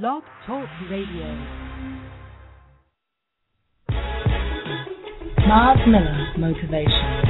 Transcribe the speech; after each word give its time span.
Blog 0.00 0.22
Talk 0.46 0.66
Radio. 0.90 1.36
Mars 5.46 5.80
Miller 5.86 6.32
Motivation. 6.38 7.20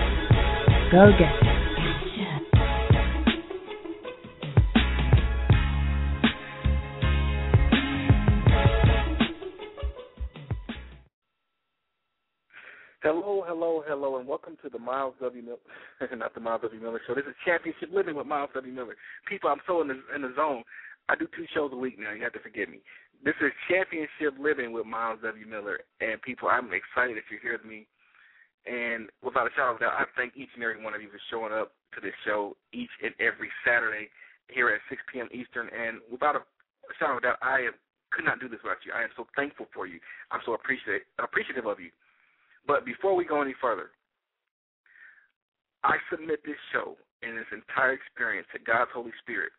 Go 0.93 1.11
get 1.19 1.33
it. 1.43 1.53
Hello, 13.03 13.43
hello, 13.45 13.83
hello, 13.85 14.19
and 14.19 14.29
welcome 14.29 14.57
to 14.63 14.69
the 14.69 14.79
Myles 14.79 15.15
W. 15.21 15.43
Miller, 15.43 15.57
not 16.17 16.33
the 16.33 16.41
Myles 16.41 16.63
W. 16.63 16.81
Miller 16.81 17.01
Show. 17.09 17.17
This 17.17 17.25
is 17.25 17.35
Championship 17.45 17.89
Living 17.93 18.15
with 18.15 18.29
Myles 18.29 18.51
W. 18.55 18.73
Miller. 18.73 18.95
People, 19.29 19.51
I'm 19.51 19.59
so 19.67 19.81
in 19.81 19.89
the 19.89 19.99
in 20.15 20.23
the 20.23 20.33
zone. 20.37 20.63
I 21.13 21.15
do 21.15 21.29
two 21.37 21.45
shows 21.53 21.69
a 21.75 21.77
week 21.77 22.01
now. 22.01 22.17
You 22.17 22.25
have 22.25 22.33
to 22.33 22.41
forgive 22.41 22.73
me. 22.73 22.81
This 23.21 23.37
is 23.45 23.53
Championship 23.69 24.33
Living 24.41 24.73
with 24.73 24.89
Myles 24.89 25.21
W. 25.21 25.45
Miller, 25.45 25.85
and 26.01 26.17
people, 26.25 26.49
I'm 26.49 26.73
excited 26.73 27.21
that 27.21 27.29
you're 27.29 27.45
here 27.45 27.61
with 27.61 27.69
me. 27.69 27.85
And 28.65 29.13
without 29.21 29.45
a 29.45 29.53
shadow 29.53 29.77
of 29.77 29.85
doubt, 29.85 29.93
I 29.93 30.09
thank 30.17 30.41
each 30.41 30.49
and 30.57 30.65
every 30.65 30.81
one 30.81 30.97
of 30.97 31.05
you 31.05 31.13
for 31.13 31.21
showing 31.29 31.53
up 31.53 31.77
to 31.93 32.01
this 32.01 32.17
show 32.25 32.57
each 32.73 32.91
and 33.05 33.13
every 33.21 33.53
Saturday 33.61 34.09
here 34.49 34.73
at 34.73 34.81
6 34.89 34.97
p.m. 35.13 35.29
Eastern. 35.37 35.69
And 35.69 36.01
without 36.09 36.33
a 36.33 36.41
shadow 36.97 37.21
of 37.21 37.29
doubt, 37.29 37.45
I 37.45 37.69
could 38.09 38.25
not 38.25 38.41
do 38.41 38.49
this 38.49 38.65
without 38.65 38.81
you. 38.81 38.97
I 38.97 39.05
am 39.05 39.13
so 39.13 39.29
thankful 39.37 39.69
for 39.77 39.85
you. 39.85 40.01
I'm 40.33 40.41
so 40.49 40.57
appreciative 40.57 41.05
appreciative 41.21 41.69
of 41.69 41.77
you. 41.77 41.93
But 42.65 42.89
before 42.89 43.13
we 43.13 43.29
go 43.29 43.45
any 43.45 43.53
further, 43.61 43.93
I 45.85 46.01
submit 46.09 46.41
this 46.49 46.61
show 46.73 46.97
and 47.21 47.37
its 47.37 47.53
entire 47.53 47.93
experience 47.93 48.49
to 48.57 48.65
God's 48.65 48.97
Holy 48.97 49.13
Spirit 49.21 49.53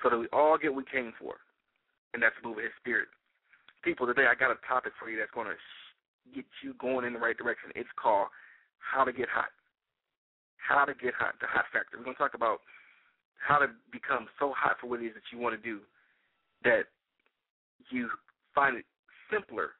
so 0.00 0.10
that 0.10 0.18
we 0.18 0.26
all 0.32 0.56
get 0.56 0.72
what 0.72 0.86
we 0.86 0.90
came 0.90 1.12
for, 1.18 1.36
and 2.14 2.22
that's 2.22 2.36
move 2.42 2.58
His 2.58 2.72
Spirit. 2.80 3.08
People, 3.84 4.06
today 4.06 4.30
I 4.30 4.38
got 4.38 4.54
a 4.54 4.58
topic 4.66 4.92
for 4.98 5.10
you 5.10 5.18
that's 5.18 5.34
going 5.34 5.50
to 5.50 5.58
get 6.34 6.46
you 6.62 6.74
going 6.78 7.04
in 7.04 7.12
the 7.12 7.18
right 7.18 7.36
direction. 7.36 7.74
It's 7.74 7.90
called 8.00 8.28
How 8.78 9.04
to 9.04 9.12
Get 9.12 9.28
Hot. 9.28 9.50
How 10.56 10.84
to 10.84 10.94
Get 10.94 11.14
Hot, 11.18 11.34
the 11.40 11.50
hot 11.50 11.66
factor. 11.72 11.98
We're 11.98 12.04
going 12.06 12.14
to 12.14 12.22
talk 12.22 12.34
about 12.34 12.62
how 13.42 13.58
to 13.58 13.66
become 13.90 14.30
so 14.38 14.54
hot 14.56 14.78
for 14.80 14.86
what 14.86 15.02
it 15.02 15.06
is 15.06 15.14
that 15.14 15.26
you 15.34 15.42
want 15.42 15.58
to 15.58 15.62
do 15.62 15.82
that 16.62 16.86
you 17.90 18.08
find 18.54 18.78
it 18.78 18.86
simpler 19.30 19.74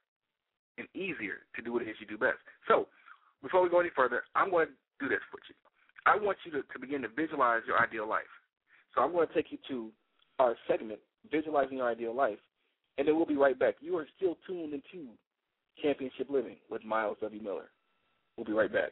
and 0.79 0.89
easier 0.95 1.47
to 1.55 1.63
do 1.63 1.73
what 1.73 1.83
it 1.83 1.89
is 1.89 1.97
you 2.01 2.07
do 2.07 2.19
best. 2.19 2.43
So, 2.67 2.89
before 3.43 3.63
we 3.63 3.69
go 3.69 3.81
any 3.81 3.91
further, 3.95 4.23
I'm 4.35 4.51
going 4.51 4.67
to 4.67 4.73
do 4.99 5.09
this 5.09 5.23
for 5.31 5.39
you. 5.47 5.55
I 6.07 6.17
want 6.17 6.39
you 6.45 6.51
to, 6.53 6.63
to 6.63 6.79
begin 6.81 7.03
to 7.03 7.09
visualize 7.09 7.63
your 7.67 7.79
ideal 7.79 8.09
life. 8.09 8.31
So, 8.95 9.03
I'm 9.03 9.13
going 9.13 9.29
to 9.29 9.35
take 9.35 9.53
you 9.53 9.59
to 9.69 9.91
our 10.43 10.57
segment, 10.69 10.99
Visualizing 11.31 11.79
Your 11.79 11.89
Ideal 11.89 12.15
Life, 12.15 12.39
and 12.99 13.07
then 13.07 13.17
we'll 13.17 13.27
be 13.27 13.37
right 13.37 13.59
back. 13.59 13.77
You 13.81 13.97
are 13.97 14.07
still 14.17 14.37
tuned 14.47 14.75
into 14.75 15.09
Championship 15.81 16.29
Living 16.29 16.57
with 16.69 16.85
Myles 16.85 17.17
W. 17.21 17.41
Miller. 17.41 17.71
We'll 18.37 18.45
be 18.45 18.53
right 18.53 18.73
back. 18.73 18.91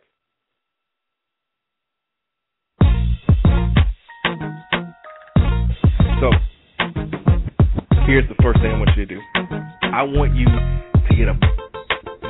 So, 6.21 6.31
here's 8.06 8.28
the 8.28 8.37
first 8.43 8.61
thing 8.61 8.71
I 8.71 8.78
want 8.78 8.91
you 8.97 9.06
to 9.06 9.15
do. 9.15 9.21
I 9.83 10.03
want 10.03 10.37
you 10.37 10.45
to 10.47 11.17
get 11.17 11.28
a 11.28 11.34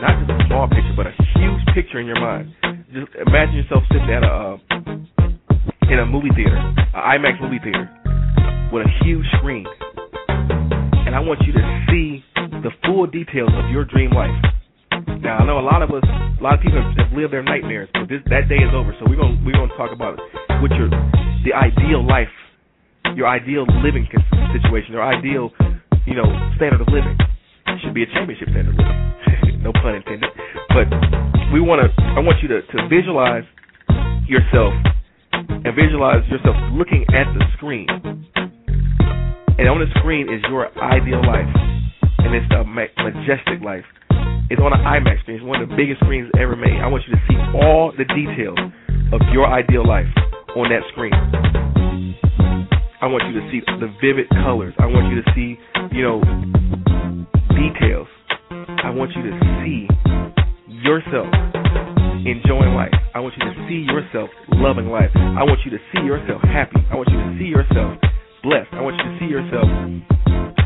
not 0.01 0.17
just 0.19 0.31
a 0.31 0.47
small 0.48 0.67
picture, 0.67 0.95
but 0.97 1.07
a 1.07 1.13
huge 1.37 1.75
picture 1.75 2.01
in 2.01 2.07
your 2.07 2.21
mind. 2.21 2.55
Just 2.91 3.13
imagine 3.27 3.57
yourself 3.57 3.83
sitting 3.93 4.11
at 4.11 4.23
a 4.23 4.27
uh, 4.27 4.57
in 5.91 5.98
a 5.98 6.07
movie 6.07 6.31
theater, 6.35 6.57
an 6.57 7.19
IMAX 7.19 7.41
movie 7.43 7.59
theater, 7.59 7.91
with 8.73 8.87
a 8.87 9.05
huge 9.05 9.27
screen, 9.39 9.67
and 10.29 11.15
I 11.15 11.21
want 11.21 11.41
you 11.43 11.53
to 11.53 11.65
see 11.91 12.23
the 12.63 12.71
full 12.87 13.07
details 13.07 13.51
of 13.55 13.71
your 13.71 13.85
dream 13.85 14.11
life. 14.11 14.31
Now 15.21 15.39
I 15.39 15.47
know 15.47 15.59
a 15.59 15.67
lot 15.67 15.83
of 15.83 15.91
us, 15.91 16.05
a 16.07 16.43
lot 16.43 16.55
of 16.55 16.61
people 16.61 16.81
have 16.81 17.13
lived 17.13 17.33
their 17.33 17.43
nightmares, 17.43 17.89
but 17.93 18.09
this 18.09 18.23
that 18.31 18.48
day 18.48 18.63
is 18.63 18.73
over. 18.73 18.95
So 18.98 19.07
we're 19.09 19.19
gonna 19.19 19.39
we're 19.45 19.59
gonna 19.59 19.75
talk 19.77 19.92
about 19.92 20.19
what 20.63 20.70
your 20.79 20.89
the 21.45 21.53
ideal 21.53 22.07
life, 22.07 22.33
your 23.17 23.27
ideal 23.27 23.67
living 23.83 24.07
situation, 24.55 24.92
your 24.92 25.05
ideal, 25.05 25.51
you 26.07 26.14
know, 26.14 26.29
standard 26.57 26.80
of 26.80 26.89
living. 26.89 27.17
It 27.67 27.79
should 27.83 27.95
be 27.95 28.05
a 28.05 28.11
championship 28.14 28.48
standard 28.55 28.75
of 28.75 28.80
living. 28.80 29.63
no 29.67 29.73
pun 29.73 29.98
intended. 29.98 30.30
But 30.70 30.89
we 31.53 31.61
want 31.61 31.83
to. 31.83 31.89
I 32.14 32.20
want 32.20 32.39
you 32.42 32.48
to 32.48 32.63
to 32.63 32.89
visualize 32.89 33.45
yourself 34.30 34.73
and 35.33 35.75
visualize 35.75 36.23
yourself 36.30 36.57
looking 36.73 37.05
at 37.11 37.27
the 37.35 37.45
screen. 37.57 37.86
And 39.61 39.69
on 39.69 39.77
the 39.77 39.93
screen 40.01 40.33
is 40.33 40.41
your 40.48 40.73
ideal 40.81 41.21
life, 41.21 41.45
and 42.25 42.33
it's 42.33 42.48
a 42.48 42.65
majestic 42.65 43.61
life. 43.61 43.85
It's 44.48 44.57
on 44.57 44.73
an 44.73 44.81
IMAX 44.81 45.21
screen. 45.21 45.37
It's 45.37 45.45
one 45.45 45.61
of 45.61 45.69
the 45.69 45.77
biggest 45.77 46.01
screens 46.01 46.33
ever 46.41 46.57
made. 46.57 46.81
I 46.81 46.89
want 46.89 47.05
you 47.05 47.13
to 47.13 47.21
see 47.29 47.37
all 47.61 47.93
the 47.93 48.09
details 48.09 48.57
of 49.13 49.21
your 49.37 49.45
ideal 49.45 49.87
life 49.87 50.09
on 50.57 50.73
that 50.73 50.81
screen. 50.97 51.13
I 53.05 53.07
want 53.13 53.29
you 53.29 53.37
to 53.37 53.45
see 53.53 53.61
the 53.85 53.93
vivid 54.01 54.33
colors. 54.33 54.73
I 54.81 54.89
want 54.89 55.13
you 55.13 55.21
to 55.21 55.27
see, 55.37 55.61
you 55.92 56.09
know, 56.09 56.25
details. 57.53 58.09
I 58.48 58.89
want 58.89 59.13
you 59.13 59.29
to 59.29 59.35
see 59.61 59.85
yourself 60.73 61.29
enjoying 62.25 62.73
life. 62.73 62.97
I 63.13 63.21
want 63.21 63.37
you 63.37 63.45
to 63.45 63.55
see 63.69 63.85
yourself 63.85 64.31
loving 64.57 64.89
life. 64.89 65.13
I 65.15 65.45
want 65.45 65.61
you 65.69 65.71
to 65.77 65.81
see 65.92 66.01
yourself 66.01 66.41
happy. 66.48 66.81
I 66.91 66.97
want 66.97 67.13
you 67.13 67.21
to 67.21 67.37
see 67.37 67.53
yourself 67.53 68.01
blessed. 68.42 68.68
I 68.73 68.80
want 68.80 68.96
you 68.96 69.05
to 69.05 69.18
see 69.18 69.27
yourself 69.27 69.68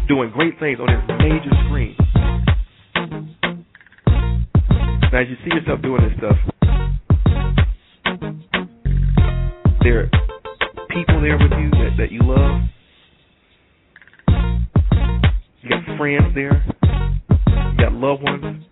doing 0.08 0.30
great 0.30 0.58
things 0.58 0.78
on 0.80 0.86
this 0.86 1.02
major 1.18 1.50
screen. 1.66 1.96
Now, 5.12 5.20
as 5.20 5.28
you 5.28 5.36
see 5.44 5.54
yourself 5.54 5.82
doing 5.82 6.02
this 6.02 6.16
stuff, 6.18 6.36
there 9.82 10.00
are 10.00 10.10
people 10.90 11.20
there 11.20 11.38
with 11.38 11.52
you 11.52 11.70
that, 11.70 11.90
that 11.98 12.12
you 12.12 12.20
love. 12.22 12.62
You 15.62 15.70
got 15.70 15.96
friends 15.98 16.34
there. 16.34 16.64
You 16.82 17.78
got 17.78 17.92
loved 17.92 18.22
ones. 18.22 18.64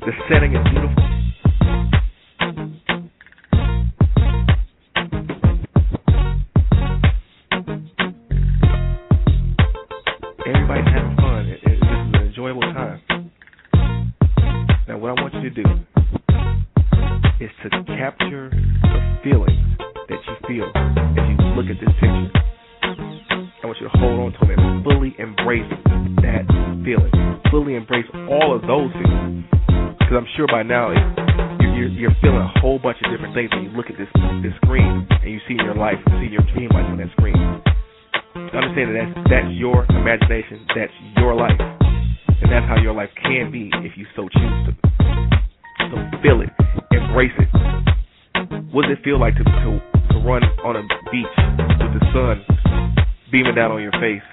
The 0.00 0.12
setting 0.28 0.54
is 0.54 0.64
beautiful. 0.70 1.17
Fully 27.50 27.76
embrace 27.76 28.04
all 28.28 28.54
of 28.54 28.62
those 28.62 28.92
things. 28.92 29.44
Because 29.98 30.14
I'm 30.20 30.28
sure 30.36 30.46
by 30.48 30.62
now 30.62 30.92
you're, 31.60 31.88
you're, 31.88 32.16
feeling 32.20 32.44
a 32.44 32.60
whole 32.60 32.78
bunch 32.78 32.98
of 33.04 33.10
different 33.10 33.34
things 33.34 33.48
when 33.52 33.64
you 33.64 33.70
look 33.70 33.86
at 33.88 33.96
this 33.96 34.08
this 34.42 34.52
screen 34.64 35.06
and 35.08 35.30
you 35.30 35.40
see 35.48 35.54
your 35.54 35.74
life, 35.74 35.96
see 36.20 36.28
your 36.28 36.44
dream 36.52 36.68
life 36.70 36.84
on 36.84 36.98
that 36.98 37.08
screen. 37.16 37.36
Understand 38.52 38.92
that 38.92 38.96
that's, 39.00 39.30
that's 39.30 39.50
your 39.56 39.84
imagination, 39.88 40.64
that's 40.76 40.92
your 41.16 41.34
life, 41.34 41.56
and 41.56 42.52
that's 42.52 42.66
how 42.68 42.76
your 42.80 42.92
life 42.92 43.10
can 43.22 43.52
be 43.52 43.70
if 43.84 43.96
you 43.96 44.04
so 44.16 44.28
choose 44.28 44.56
to. 44.68 44.72
So 45.88 45.96
feel 46.20 46.40
it, 46.40 46.52
embrace 46.92 47.32
it. 47.38 47.48
What 48.72 48.88
does 48.88 48.98
it 48.98 49.04
feel 49.04 49.20
like 49.20 49.36
to 49.36 49.44
to, 49.44 49.70
to 50.12 50.16
run 50.20 50.44
on 50.64 50.76
a 50.76 50.84
beach 51.12 51.36
with 51.80 51.96
the 51.96 52.04
sun 52.12 52.44
beaming 53.32 53.54
down 53.54 53.72
on 53.72 53.80
your 53.80 53.92
face? 53.92 54.24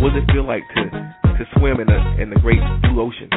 What 0.00 0.12
does 0.12 0.22
it 0.22 0.32
feel 0.32 0.46
like 0.46 0.62
to 0.76 1.23
to 1.38 1.44
swim 1.58 1.80
in 1.80 1.86
the 1.86 2.00
in 2.22 2.30
the 2.30 2.38
great 2.40 2.62
blue 2.82 3.00
ocean? 3.02 3.28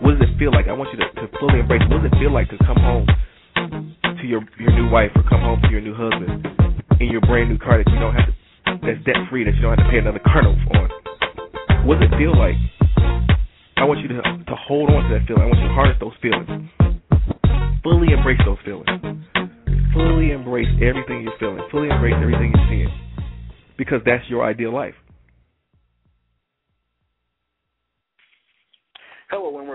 What 0.00 0.16
does 0.16 0.24
it 0.24 0.32
feel 0.38 0.52
like? 0.52 0.68
I 0.68 0.72
want 0.72 0.88
you 0.94 0.98
to, 1.02 1.08
to 1.20 1.26
fully 1.38 1.60
embrace. 1.60 1.82
What 1.90 2.02
does 2.02 2.10
it 2.12 2.16
feel 2.16 2.32
like 2.32 2.48
to 2.50 2.58
come 2.64 2.78
home 2.78 3.06
to 4.02 4.24
your 4.26 4.40
your 4.58 4.72
new 4.72 4.88
wife 4.88 5.12
or 5.14 5.22
come 5.28 5.40
home 5.40 5.60
to 5.62 5.70
your 5.70 5.80
new 5.80 5.94
husband 5.94 6.46
in 7.00 7.12
your 7.12 7.20
brand 7.22 7.50
new 7.50 7.58
car 7.58 7.78
that 7.78 7.88
you 7.90 7.98
don't 8.00 8.14
have 8.14 8.26
to 8.26 8.34
that's 8.82 9.02
debt 9.04 9.20
free 9.28 9.44
that 9.44 9.54
you 9.54 9.62
don't 9.62 9.76
have 9.76 9.84
to 9.84 9.90
pay 9.90 9.98
another 9.98 10.22
car 10.24 10.42
note 10.42 10.56
on? 10.74 10.88
What 11.86 12.00
does 12.00 12.08
it 12.12 12.16
feel 12.16 12.32
like? 12.36 12.56
I 13.76 13.84
want 13.84 14.00
you 14.00 14.08
to 14.08 14.22
to 14.22 14.56
hold 14.56 14.90
on 14.90 15.06
to 15.06 15.18
that 15.18 15.26
feeling. 15.26 15.42
I 15.42 15.46
want 15.46 15.60
you 15.60 15.68
to 15.68 15.74
harness 15.74 15.98
those 16.00 16.16
feelings. 16.22 16.48
Fully 17.82 18.12
embrace 18.12 18.40
those 18.44 18.58
feelings. 18.64 18.88
Fully 19.92 20.32
embrace 20.32 20.68
everything 20.82 21.22
you're 21.22 21.38
feeling. 21.38 21.62
Fully 21.70 21.88
embrace 21.88 22.14
everything 22.20 22.52
you're 22.54 22.68
seeing. 22.68 22.92
Because 23.76 24.00
that's 24.04 24.24
your 24.28 24.44
ideal 24.44 24.72
life. 24.74 24.94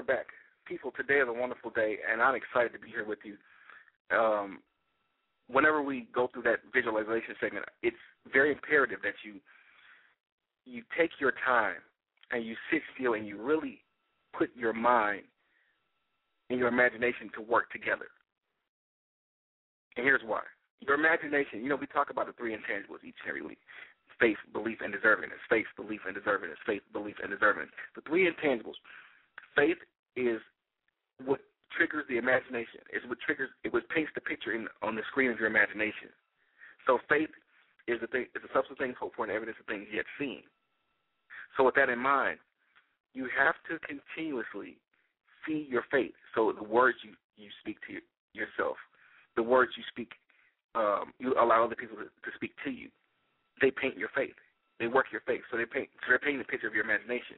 Back. 0.04 0.28
People, 0.66 0.92
today 0.96 1.20
is 1.20 1.28
a 1.28 1.34
wonderful 1.34 1.72
day, 1.72 1.98
and 2.10 2.22
I'm 2.22 2.36
excited 2.36 2.72
to 2.74 2.80
be 2.80 2.90
here 2.90 3.06
with 3.06 3.20
you. 3.24 3.36
Um, 4.16 4.60
whenever 5.48 5.82
we 5.82 6.08
go 6.14 6.30
through 6.32 6.44
that 6.44 6.60
visualization 6.74 7.36
segment, 7.40 7.66
it's 7.82 7.98
very 8.32 8.52
imperative 8.52 9.00
that 9.04 9.16
you 9.24 9.40
you 10.66 10.82
take 10.98 11.12
your 11.20 11.34
time 11.46 11.84
and 12.32 12.46
you 12.46 12.56
sit 12.72 12.82
still 12.96 13.16
and 13.16 13.28
you 13.28 13.42
really 13.42 13.84
put 14.38 14.50
your 14.56 14.72
mind 14.72 15.24
and 16.50 16.58
your 16.58 16.70
imagination 16.70 17.30
to 17.36 17.42
work 17.42 17.70
together. 17.72 18.08
And 19.98 20.06
here's 20.06 20.22
why. 20.26 20.42
Your 20.80 20.96
imagination, 20.96 21.62
you 21.62 21.68
know, 21.68 21.76
we 21.76 21.88
talk 21.88 22.10
about 22.10 22.28
the 22.28 22.34
three 22.34 22.54
intangibles 22.54 23.04
each 23.04 23.16
and 23.24 23.30
every 23.30 23.42
week 23.42 23.60
faith, 24.20 24.38
belief, 24.54 24.78
and 24.82 24.94
deservingness. 24.94 25.42
Faith, 25.50 25.66
belief, 25.76 26.02
and 26.08 26.16
deservingness. 26.16 26.62
Faith, 26.66 26.82
belief, 26.94 27.16
and 27.22 27.34
deservingness. 27.34 27.76
The 27.96 28.02
three 28.08 28.30
intangibles. 28.30 28.80
Faith 29.56 29.78
is 30.16 30.42
what 31.26 31.40
triggers 31.76 32.06
the 32.10 32.18
imagination. 32.18 32.82
It's 32.92 33.06
what 33.08 33.20
triggers. 33.20 33.50
It 33.64 33.74
what 33.74 33.88
paints 33.90 34.12
the 34.16 34.22
picture 34.22 34.54
in 34.54 34.68
on 34.82 34.96
the 34.96 35.02
screen 35.10 35.32
of 35.32 35.40
your 35.40 35.48
imagination. 35.48 36.10
So 36.86 37.00
faith 37.10 37.30
is 37.88 38.00
the 38.02 38.08
thing. 38.08 38.26
Is 38.36 38.44
a 38.44 38.54
substance 38.54 38.78
of 38.80 38.84
things 38.84 38.96
for 39.00 39.24
and 39.24 39.32
evidence 39.32 39.58
of 39.60 39.66
things 39.66 39.88
yet 39.94 40.06
seen. 40.20 40.44
So 41.58 41.64
with 41.64 41.76
that 41.76 41.90
in 41.90 42.00
mind, 42.00 42.40
you 43.14 43.28
have 43.38 43.56
to 43.70 43.78
continuously 43.86 44.78
feed 45.46 45.68
your 45.70 45.84
faith. 45.92 46.14
So 46.36 46.52
the 46.52 46.64
words 46.64 46.98
you 47.04 47.14
you 47.38 47.50
speak 47.62 47.78
to 47.88 47.98
yourself, 48.34 48.78
the 49.36 49.44
words 49.44 49.72
you 49.78 49.84
speak, 49.90 50.12
um, 50.76 51.14
you 51.20 51.34
allow 51.34 51.66
other 51.66 51.76
people 51.76 51.98
to, 51.98 52.06
to 52.06 52.32
speak 52.36 52.54
to 52.66 52.72
you. 52.72 52.90
They 53.62 53.72
paint 53.72 53.98
your 53.98 54.10
faith. 54.16 54.36
They 54.80 54.88
work 54.88 55.08
your 55.12 55.22
faith. 55.26 55.42
So 55.52 55.58
they 55.58 55.66
paint. 55.66 55.90
So 56.02 56.10
they're 56.10 56.20
painting 56.20 56.40
the 56.40 56.50
picture 56.50 56.68
of 56.68 56.74
your 56.74 56.84
imagination. 56.84 57.38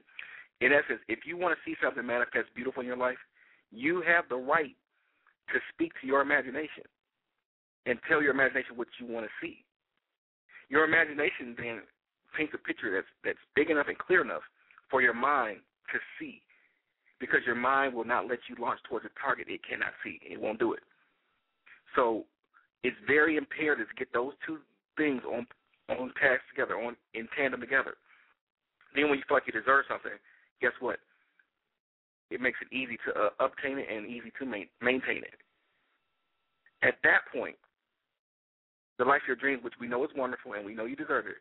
In 0.62 0.72
essence, 0.72 1.02
if 1.08 1.20
you 1.26 1.38
want 1.38 1.58
to 1.58 1.62
see 1.70 1.76
something 1.84 2.06
manifest 2.06 2.54
beautiful 2.56 2.82
in 2.82 2.88
your 2.88 2.98
life, 2.98 3.20
you 3.72 4.02
have 4.08 4.26
the 4.30 4.36
right 4.36 4.76
to 5.54 5.60
speak 5.74 5.92
to 6.02 6.08
your 6.08 6.22
imagination 6.22 6.84
and 7.86 8.00
tell 8.08 8.22
your 8.22 8.32
imagination 8.32 8.76
what 8.76 8.88
you 9.00 9.06
want 9.06 9.26
to 9.26 9.32
see. 9.42 9.64
Your 10.70 10.86
imagination 10.86 11.56
then 11.58 11.82
paints 12.36 12.54
a 12.56 12.58
picture 12.58 12.92
that's 12.94 13.08
that's 13.24 13.44
big 13.56 13.70
enough 13.70 13.88
and 13.88 13.98
clear 13.98 14.22
enough 14.22 14.42
for 14.90 15.02
your 15.02 15.14
mind 15.14 15.60
to 15.94 16.00
see. 16.20 16.42
Because 17.20 17.40
your 17.46 17.56
mind 17.56 17.94
will 17.94 18.04
not 18.04 18.28
let 18.28 18.40
you 18.50 18.56
launch 18.60 18.80
towards 18.90 19.06
a 19.06 19.14
target 19.22 19.48
it 19.50 19.62
cannot 19.68 19.94
see. 20.04 20.20
It 20.22 20.40
won't 20.40 20.60
do 20.60 20.74
it. 20.74 20.84
So 21.96 22.26
it's 22.84 22.98
very 23.08 23.38
imperative 23.38 23.88
to 23.88 23.96
get 23.96 24.12
those 24.14 24.34
two 24.46 24.60
things 24.98 25.22
on 25.26 25.48
on 25.90 26.12
task 26.20 26.42
together, 26.50 26.80
on 26.80 26.96
in 27.14 27.28
tandem 27.38 27.62
together. 27.62 27.96
Then 28.96 29.10
when 29.10 29.20
you 29.20 29.26
feel 29.28 29.38
like 29.38 29.48
you 29.48 29.54
deserve 29.54 29.86
something, 29.88 30.18
guess 30.62 30.72
what? 30.80 31.00
It 32.32 32.42
makes 32.42 32.58
it 32.62 32.74
easy 32.76 32.98
to 33.06 33.20
uh, 33.20 33.30
obtain 33.40 33.78
it 33.78 33.88
and 33.92 34.08
easy 34.08 34.32
to 34.40 34.46
ma- 34.46 34.72
maintain 34.82 35.18
it. 35.18 35.40
At 36.82 36.96
that 37.04 37.22
point, 37.34 37.56
the 38.98 39.06
life 39.06 39.22
of 39.24 39.28
your 39.28 39.36
dreams, 39.36 39.64
which 39.64 39.74
we 39.80 39.88
know 39.88 40.04
is 40.04 40.10
wonderful 40.16 40.54
and 40.54 40.66
we 40.66 40.74
know 40.74 40.86
you 40.86 40.96
deserve 40.96 41.26
it, 41.28 41.38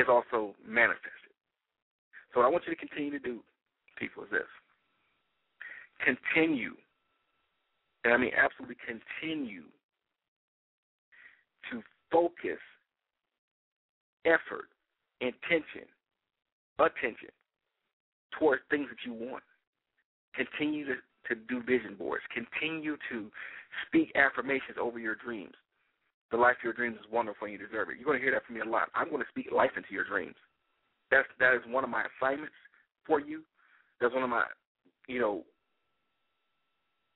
is 0.00 0.06
also 0.08 0.54
manifested. 0.66 1.32
So 2.32 2.40
what 2.40 2.46
I 2.46 2.50
want 2.50 2.64
you 2.66 2.74
to 2.74 2.78
continue 2.78 3.10
to 3.10 3.18
do, 3.18 3.40
people, 3.98 4.24
is 4.24 4.30
this. 4.30 4.48
Continue, 6.04 6.74
and 8.04 8.12
I 8.12 8.16
mean 8.16 8.32
absolutely 8.36 8.76
continue 8.84 9.62
to 11.70 11.82
focus 12.10 12.58
effort, 14.24 14.68
intention, 15.20 15.86
attention 16.78 17.30
towards 18.38 18.62
things 18.70 18.86
that 18.90 19.04
you 19.06 19.14
want. 19.14 19.42
Continue 20.34 20.86
to, 20.86 20.94
to 21.28 21.40
do 21.48 21.62
vision 21.62 21.94
boards. 21.94 22.24
Continue 22.32 22.96
to 23.10 23.30
speak 23.86 24.12
affirmations 24.14 24.78
over 24.80 24.98
your 24.98 25.14
dreams. 25.14 25.54
The 26.30 26.38
life 26.38 26.56
of 26.60 26.64
your 26.64 26.72
dreams 26.72 26.96
is 26.96 27.12
wonderful 27.12 27.46
and 27.46 27.52
you 27.52 27.58
deserve 27.58 27.90
it. 27.90 27.96
You're 27.96 28.06
going 28.06 28.18
to 28.18 28.24
hear 28.24 28.32
that 28.32 28.46
from 28.46 28.56
me 28.56 28.62
a 28.62 28.68
lot. 28.68 28.88
I'm 28.94 29.10
going 29.10 29.20
to 29.20 29.28
speak 29.28 29.52
life 29.52 29.72
into 29.76 29.92
your 29.92 30.04
dreams. 30.04 30.36
That's 31.10 31.28
that 31.40 31.52
is 31.54 31.60
one 31.68 31.84
of 31.84 31.90
my 31.90 32.04
assignments 32.08 32.56
for 33.06 33.20
you. 33.20 33.42
That's 34.00 34.14
one 34.14 34.22
of 34.24 34.30
my, 34.30 34.44
you 35.08 35.20
know, 35.20 35.44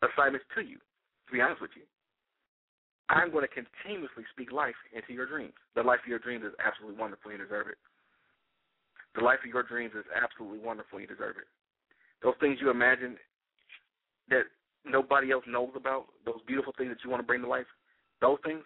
assignments 0.05 0.45
to 0.55 0.61
you. 0.61 0.77
To 0.77 1.33
be 1.33 1.41
honest 1.41 1.63
with 1.63 1.73
you, 1.75 1.83
I'm 3.09 3.33
going 3.33 3.47
to 3.47 3.53
continuously 3.53 4.25
speak 4.33 4.53
life 4.53 4.77
into 4.93 5.15
your 5.15 5.27
dreams. 5.27 5.55
The 5.75 5.83
life 5.83 6.01
of 6.05 6.09
your 6.09 6.19
dreams 6.19 6.45
is 6.45 6.53
absolutely 6.61 7.01
wonderful. 7.01 7.31
And 7.31 7.41
you 7.41 7.45
deserve 7.47 7.69
it. 7.69 7.79
The 9.17 9.25
life 9.25 9.41
of 9.43 9.51
your 9.51 9.63
dreams 9.63 9.93
is 9.97 10.05
absolutely 10.13 10.61
wonderful. 10.61 11.01
You 11.01 11.07
deserve 11.07 11.41
it. 11.41 11.49
Those 12.23 12.35
things 12.39 12.59
you 12.61 12.71
imagine 12.71 13.17
that 14.29 14.45
nobody 14.85 15.33
else 15.33 15.45
knows 15.49 15.71
about, 15.75 16.07
those 16.25 16.41
beautiful 16.47 16.73
things 16.77 16.91
that 16.91 17.03
you 17.03 17.11
want 17.11 17.23
to 17.23 17.27
bring 17.27 17.43
to 17.43 17.49
life, 17.49 17.67
those 18.21 18.39
things, 18.45 18.63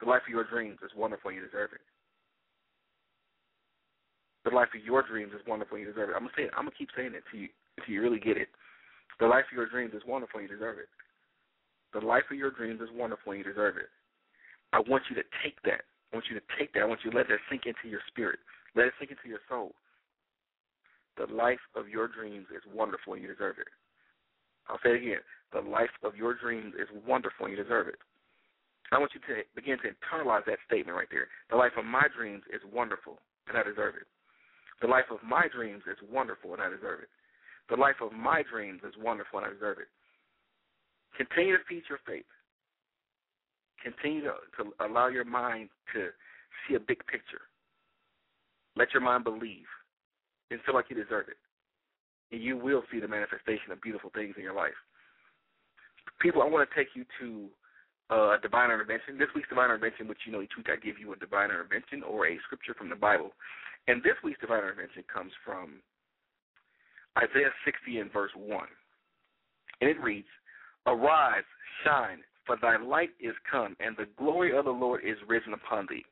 the 0.00 0.06
life 0.06 0.22
of 0.26 0.32
your 0.32 0.44
dreams 0.44 0.78
is 0.84 0.90
wonderful. 0.96 1.30
You 1.30 1.40
deserve 1.40 1.70
it. 1.72 1.80
The 4.44 4.50
life 4.50 4.68
of 4.74 4.82
your 4.82 5.02
dreams 5.06 5.32
is 5.34 5.46
wonderful. 5.46 5.78
You 5.78 5.86
deserve 5.86 6.10
it. 6.10 6.16
I'm 6.18 6.26
gonna 6.26 6.34
say 6.36 6.50
it. 6.50 6.54
I'm 6.58 6.66
gonna 6.66 6.76
keep 6.76 6.90
saying 6.96 7.14
it 7.14 7.22
to 7.30 7.38
you 7.38 7.48
until 7.78 7.94
you 7.94 8.02
really 8.02 8.18
get 8.18 8.36
it. 8.36 8.48
The 9.20 9.26
life 9.26 9.46
of 9.50 9.54
your 9.54 9.70
dreams 9.70 9.94
is 9.94 10.02
wonderful. 10.06 10.40
You 10.42 10.48
deserve 10.48 10.78
it. 10.78 10.90
The 11.94 12.04
life 12.04 12.26
of 12.30 12.36
your 12.36 12.50
dreams 12.50 12.80
is 12.80 12.90
wonderful. 12.90 13.34
You 13.34 13.44
deserve 13.44 13.76
it. 13.76 13.86
I 14.72 14.80
want 14.80 15.04
you 15.10 15.14
to 15.14 15.22
take 15.44 15.62
that. 15.62 15.86
I 16.10 16.16
want 16.16 16.26
you 16.26 16.34
to 16.34 16.46
take 16.58 16.72
that. 16.74 16.82
I 16.82 16.86
want 16.86 17.00
you 17.04 17.12
to 17.12 17.16
let 17.16 17.28
that 17.28 17.38
sink 17.48 17.66
into 17.66 17.86
your 17.86 18.02
spirit. 18.08 18.40
Let 18.74 18.86
it 18.86 18.94
sink 18.98 19.12
into 19.12 19.28
your 19.28 19.44
soul. 19.48 19.74
The 21.18 21.32
life 21.32 21.60
of 21.76 21.88
your 21.88 22.08
dreams 22.08 22.46
is 22.54 22.62
wonderful 22.72 23.14
and 23.14 23.22
you 23.22 23.28
deserve 23.28 23.58
it. 23.58 23.68
I'll 24.68 24.80
say 24.82 24.90
it 24.90 25.02
again. 25.02 25.24
The 25.52 25.60
life 25.60 25.92
of 26.02 26.16
your 26.16 26.34
dreams 26.34 26.74
is 26.80 26.88
wonderful 27.06 27.46
and 27.46 27.56
you 27.56 27.62
deserve 27.62 27.88
it. 27.88 28.00
I 28.92 28.98
want 28.98 29.12
you 29.14 29.20
to 29.20 29.42
begin 29.54 29.78
to 29.78 29.88
internalize 29.88 30.44
that 30.46 30.58
statement 30.66 30.96
right 30.96 31.08
there. 31.10 31.28
The 31.50 31.56
life 31.56 31.72
of 31.78 31.84
my 31.84 32.08
dreams 32.16 32.42
is 32.52 32.60
wonderful 32.72 33.18
and 33.48 33.56
I 33.56 33.62
deserve 33.62 33.96
it. 33.96 34.06
The 34.80 34.88
life 34.88 35.06
of 35.10 35.18
my 35.22 35.48
dreams 35.54 35.82
is 35.90 35.96
wonderful 36.10 36.52
and 36.52 36.62
I 36.62 36.68
deserve 36.68 37.00
it. 37.00 37.08
The 37.70 37.76
life 37.76 38.00
of 38.02 38.12
my 38.12 38.42
dreams 38.42 38.80
is 38.86 38.94
wonderful 39.00 39.38
and 39.38 39.48
I 39.48 39.52
deserve 39.52 39.78
it. 39.78 39.88
Continue 41.16 41.56
to 41.56 41.64
feed 41.68 41.82
your 41.88 42.00
faith. 42.06 42.28
Continue 43.82 44.22
to, 44.22 44.34
to 44.58 44.72
allow 44.84 45.08
your 45.08 45.24
mind 45.24 45.68
to 45.94 46.08
see 46.68 46.74
a 46.74 46.80
big 46.80 47.04
picture. 47.06 47.48
Let 48.76 48.92
your 48.92 49.02
mind 49.02 49.24
believe 49.24 49.66
and 50.52 50.60
feel 50.62 50.74
like 50.74 50.86
you 50.88 50.96
deserve 50.96 51.28
it. 51.28 51.40
And 52.30 52.42
you 52.42 52.56
will 52.56 52.82
see 52.92 53.00
the 53.00 53.08
manifestation 53.08 53.72
of 53.72 53.80
beautiful 53.80 54.10
things 54.14 54.34
in 54.36 54.42
your 54.42 54.54
life. 54.54 54.76
People, 56.20 56.42
I 56.42 56.46
want 56.46 56.68
to 56.68 56.74
take 56.76 56.94
you 56.94 57.04
to 57.20 57.48
uh, 58.10 58.36
divine 58.40 58.70
intervention. 58.70 59.18
This 59.18 59.28
week's 59.34 59.48
divine 59.48 59.66
intervention, 59.66 60.08
which 60.08 60.18
you 60.26 60.32
know 60.32 60.42
each 60.42 60.56
week 60.56 60.68
I 60.70 60.76
give 60.76 60.98
you 60.98 61.12
a 61.12 61.16
divine 61.16 61.50
intervention 61.50 62.02
or 62.02 62.26
a 62.26 62.38
scripture 62.44 62.74
from 62.74 62.88
the 62.88 62.96
Bible. 62.96 63.32
And 63.88 64.02
this 64.02 64.14
week's 64.22 64.40
divine 64.40 64.62
intervention 64.62 65.04
comes 65.12 65.32
from 65.44 65.82
Isaiah 67.18 67.52
60 67.64 67.98
and 67.98 68.12
verse 68.12 68.30
1. 68.36 68.66
And 69.80 69.90
it 69.90 70.00
reads, 70.00 70.28
Arise, 70.86 71.44
shine, 71.84 72.18
for 72.46 72.56
thy 72.60 72.76
light 72.76 73.10
is 73.20 73.34
come, 73.50 73.76
and 73.80 73.96
the 73.96 74.06
glory 74.16 74.56
of 74.56 74.64
the 74.64 74.70
Lord 74.70 75.02
is 75.04 75.16
risen 75.28 75.52
upon 75.52 75.86
thee. 75.88 76.04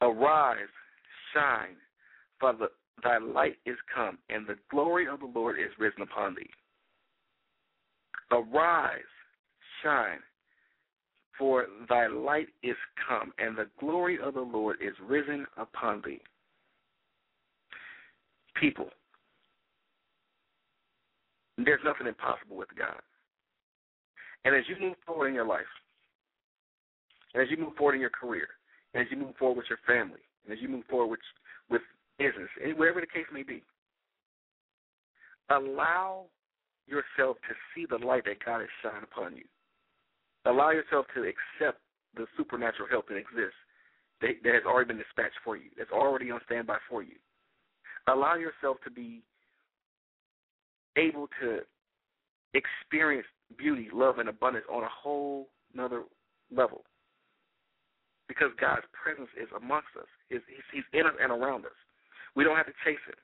Arise, 0.00 0.70
shine, 1.34 1.76
for 2.40 2.54
the, 2.54 2.70
thy 3.02 3.18
light 3.18 3.56
is 3.66 3.76
come, 3.94 4.18
and 4.28 4.46
the 4.46 4.56
glory 4.70 5.06
of 5.06 5.20
the 5.20 5.26
Lord 5.26 5.58
is 5.58 5.70
risen 5.78 6.02
upon 6.02 6.34
thee. 6.34 6.50
Arise, 8.32 9.00
shine, 9.82 10.18
for 11.38 11.66
thy 11.88 12.06
light 12.06 12.48
is 12.62 12.76
come, 13.08 13.32
and 13.38 13.56
the 13.56 13.68
glory 13.78 14.18
of 14.22 14.34
the 14.34 14.40
Lord 14.40 14.76
is 14.80 14.94
risen 15.06 15.46
upon 15.56 16.02
thee. 16.04 16.20
People, 18.60 18.90
there's 21.56 21.80
nothing 21.84 22.06
impossible 22.06 22.56
with 22.56 22.68
God. 22.78 23.00
And 24.44 24.54
as 24.54 24.64
you 24.68 24.76
move 24.80 24.96
forward 25.06 25.28
in 25.28 25.34
your 25.34 25.46
life, 25.46 25.60
and 27.34 27.42
as 27.42 27.50
you 27.50 27.56
move 27.56 27.74
forward 27.76 27.94
in 27.94 28.00
your 28.00 28.10
career, 28.10 28.48
and 28.94 29.02
as 29.02 29.08
you 29.10 29.16
move 29.16 29.36
forward 29.38 29.56
with 29.56 29.66
your 29.68 29.78
family, 29.86 30.20
and 30.44 30.52
as 30.52 30.62
you 30.62 30.68
move 30.68 30.84
forward 30.88 31.10
with, 31.10 31.20
with 31.70 31.82
business, 32.20 32.50
wherever 32.76 33.00
the 33.00 33.06
case 33.06 33.26
may 33.32 33.42
be, 33.42 33.62
allow 35.48 36.26
yourself 36.86 37.38
to 37.48 37.54
see 37.74 37.86
the 37.88 38.04
light 38.04 38.24
that 38.26 38.44
God 38.44 38.60
has 38.60 38.68
shined 38.82 39.04
upon 39.04 39.36
you. 39.36 39.44
Allow 40.44 40.70
yourself 40.70 41.06
to 41.14 41.22
accept 41.22 41.80
the 42.14 42.26
supernatural 42.36 42.88
help 42.90 43.08
that 43.08 43.16
exists, 43.16 43.56
that, 44.20 44.36
that 44.44 44.54
has 44.54 44.64
already 44.66 44.88
been 44.88 44.98
dispatched 44.98 45.40
for 45.44 45.56
you, 45.56 45.70
that's 45.76 45.90
already 45.90 46.30
on 46.30 46.40
standby 46.44 46.76
for 46.88 47.02
you. 47.02 47.16
Allow 48.06 48.34
yourself 48.36 48.76
to 48.84 48.90
be 48.90 49.22
able 50.96 51.28
to 51.40 51.60
experience 52.54 53.26
beauty, 53.56 53.88
love, 53.92 54.18
and 54.18 54.28
abundance 54.28 54.66
on 54.70 54.82
a 54.82 54.88
whole 54.88 55.48
another 55.74 56.02
level. 56.54 56.82
Because 58.28 58.50
God's 58.60 58.86
presence 58.92 59.30
is 59.40 59.48
amongst 59.56 59.88
us. 59.98 60.06
He's, 60.28 60.40
he's 60.72 60.84
in 60.92 61.06
us 61.06 61.14
and 61.20 61.32
around 61.32 61.64
us. 61.66 61.78
We 62.36 62.44
don't 62.44 62.56
have 62.56 62.66
to 62.66 62.76
chase 62.84 63.02
him. 63.06 63.18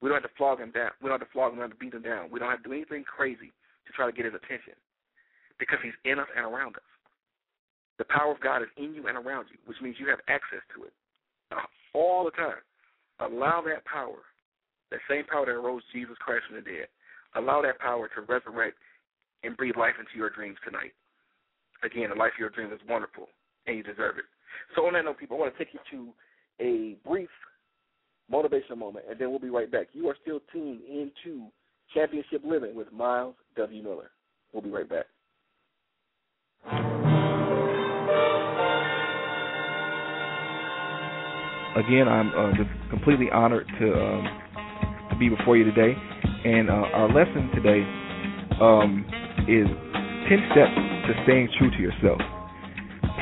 We 0.00 0.08
don't 0.08 0.20
have 0.20 0.30
to 0.30 0.36
flog 0.36 0.60
him 0.60 0.70
down. 0.70 0.90
We 1.00 1.08
don't 1.08 1.20
have 1.20 1.28
to 1.28 1.32
flog 1.32 1.52
him. 1.52 1.58
We 1.58 1.62
don't 1.62 1.70
have 1.70 1.78
to 1.78 1.84
beat 1.84 1.94
him 1.94 2.02
down. 2.02 2.30
We 2.30 2.40
don't 2.40 2.50
have 2.50 2.62
to 2.62 2.68
do 2.68 2.74
anything 2.74 3.04
crazy 3.04 3.52
to 3.86 3.90
try 3.92 4.06
to 4.06 4.12
get 4.12 4.24
his 4.24 4.34
attention. 4.34 4.74
Because 5.58 5.78
he's 5.84 5.96
in 6.04 6.18
us 6.18 6.28
and 6.36 6.44
around 6.44 6.76
us. 6.76 6.90
The 7.98 8.08
power 8.08 8.32
of 8.32 8.40
God 8.40 8.62
is 8.62 8.72
in 8.80 8.94
you 8.94 9.08
and 9.08 9.16
around 9.20 9.52
you, 9.52 9.58
which 9.66 9.76
means 9.84 9.96
you 10.00 10.08
have 10.08 10.24
access 10.28 10.64
to 10.76 10.84
it. 10.88 10.92
All 11.92 12.24
the 12.24 12.30
time. 12.32 12.64
Allow 13.20 13.60
that 13.68 13.84
power, 13.84 14.24
that 14.90 15.00
same 15.04 15.24
power 15.28 15.44
that 15.44 15.52
rose 15.52 15.82
Jesus 15.92 16.16
Christ 16.20 16.44
from 16.48 16.56
the 16.56 16.62
dead, 16.62 16.88
allow 17.36 17.60
that 17.60 17.78
power 17.78 18.08
to 18.16 18.22
resurrect 18.22 18.78
and 19.44 19.56
breathe 19.56 19.76
life 19.76 19.94
into 20.00 20.16
your 20.16 20.30
dreams 20.30 20.56
tonight. 20.64 20.96
Again, 21.84 22.08
the 22.08 22.16
life 22.16 22.32
of 22.32 22.40
your 22.40 22.48
dreams 22.48 22.72
is 22.72 22.80
wonderful, 22.88 23.28
and 23.66 23.76
you 23.76 23.82
deserve 23.82 24.16
it. 24.16 24.24
So 24.74 24.86
on 24.86 24.94
that 24.94 25.04
note, 25.04 25.18
people, 25.18 25.36
I 25.36 25.40
want 25.40 25.52
to 25.52 25.58
take 25.62 25.74
you 25.74 25.80
to 25.92 26.12
a 26.64 26.96
brief 27.06 27.28
motivational 28.32 28.78
moment, 28.78 29.06
and 29.08 29.18
then 29.18 29.30
we'll 29.30 29.38
be 29.38 29.50
right 29.50 29.70
back. 29.70 29.88
You 29.92 30.08
are 30.08 30.16
still 30.22 30.40
tuned 30.52 30.80
into 30.88 31.46
Championship 31.94 32.42
Living 32.44 32.74
with 32.74 32.92
Myles 32.92 33.34
W. 33.56 33.82
Miller. 33.82 34.10
We'll 34.52 34.62
be 34.62 34.70
right 34.70 34.88
back. 34.88 35.06
Again, 41.76 42.08
I'm 42.08 42.28
uh, 42.34 42.50
just 42.56 42.68
completely 42.90 43.30
honored 43.32 43.66
to 43.80 43.92
um, 43.92 44.24
to 45.10 45.16
be 45.18 45.28
before 45.28 45.56
you 45.56 45.64
today, 45.64 45.94
and 46.44 46.68
uh, 46.68 46.72
our 46.72 47.08
lesson 47.08 47.48
today 47.54 47.82
um, 48.60 49.06
is 49.48 49.66
ten 50.28 50.38
steps 50.50 50.74
to 51.06 51.22
staying 51.24 51.48
true 51.58 51.70
to 51.70 51.78
yourself. 51.78 52.20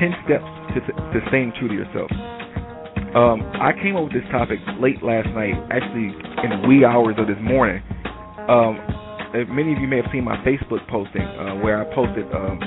Ten 0.00 0.12
steps 0.25 0.45
to, 0.75 0.81
to 0.81 1.27
staying 1.29 1.53
true 1.59 1.69
to 1.69 1.75
yourself. 1.75 2.11
Um, 3.17 3.41
I 3.57 3.73
came 3.73 3.97
up 3.97 4.05
with 4.05 4.12
this 4.12 4.29
topic 4.31 4.61
late 4.81 5.03
last 5.03 5.33
night, 5.33 5.57
actually 5.73 6.12
in 6.45 6.50
the 6.53 6.69
wee 6.69 6.85
hours 6.85 7.17
of 7.17 7.27
this 7.27 7.41
morning. 7.41 7.83
Um, 8.53 8.77
many 9.49 9.73
of 9.73 9.81
you 9.81 9.88
may 9.88 9.97
have 9.97 10.12
seen 10.12 10.25
my 10.25 10.37
Facebook 10.45 10.87
posting 10.88 11.23
uh, 11.23 11.57
where 11.65 11.81
I 11.81 11.88
posted 11.95 12.29
um, 12.37 12.61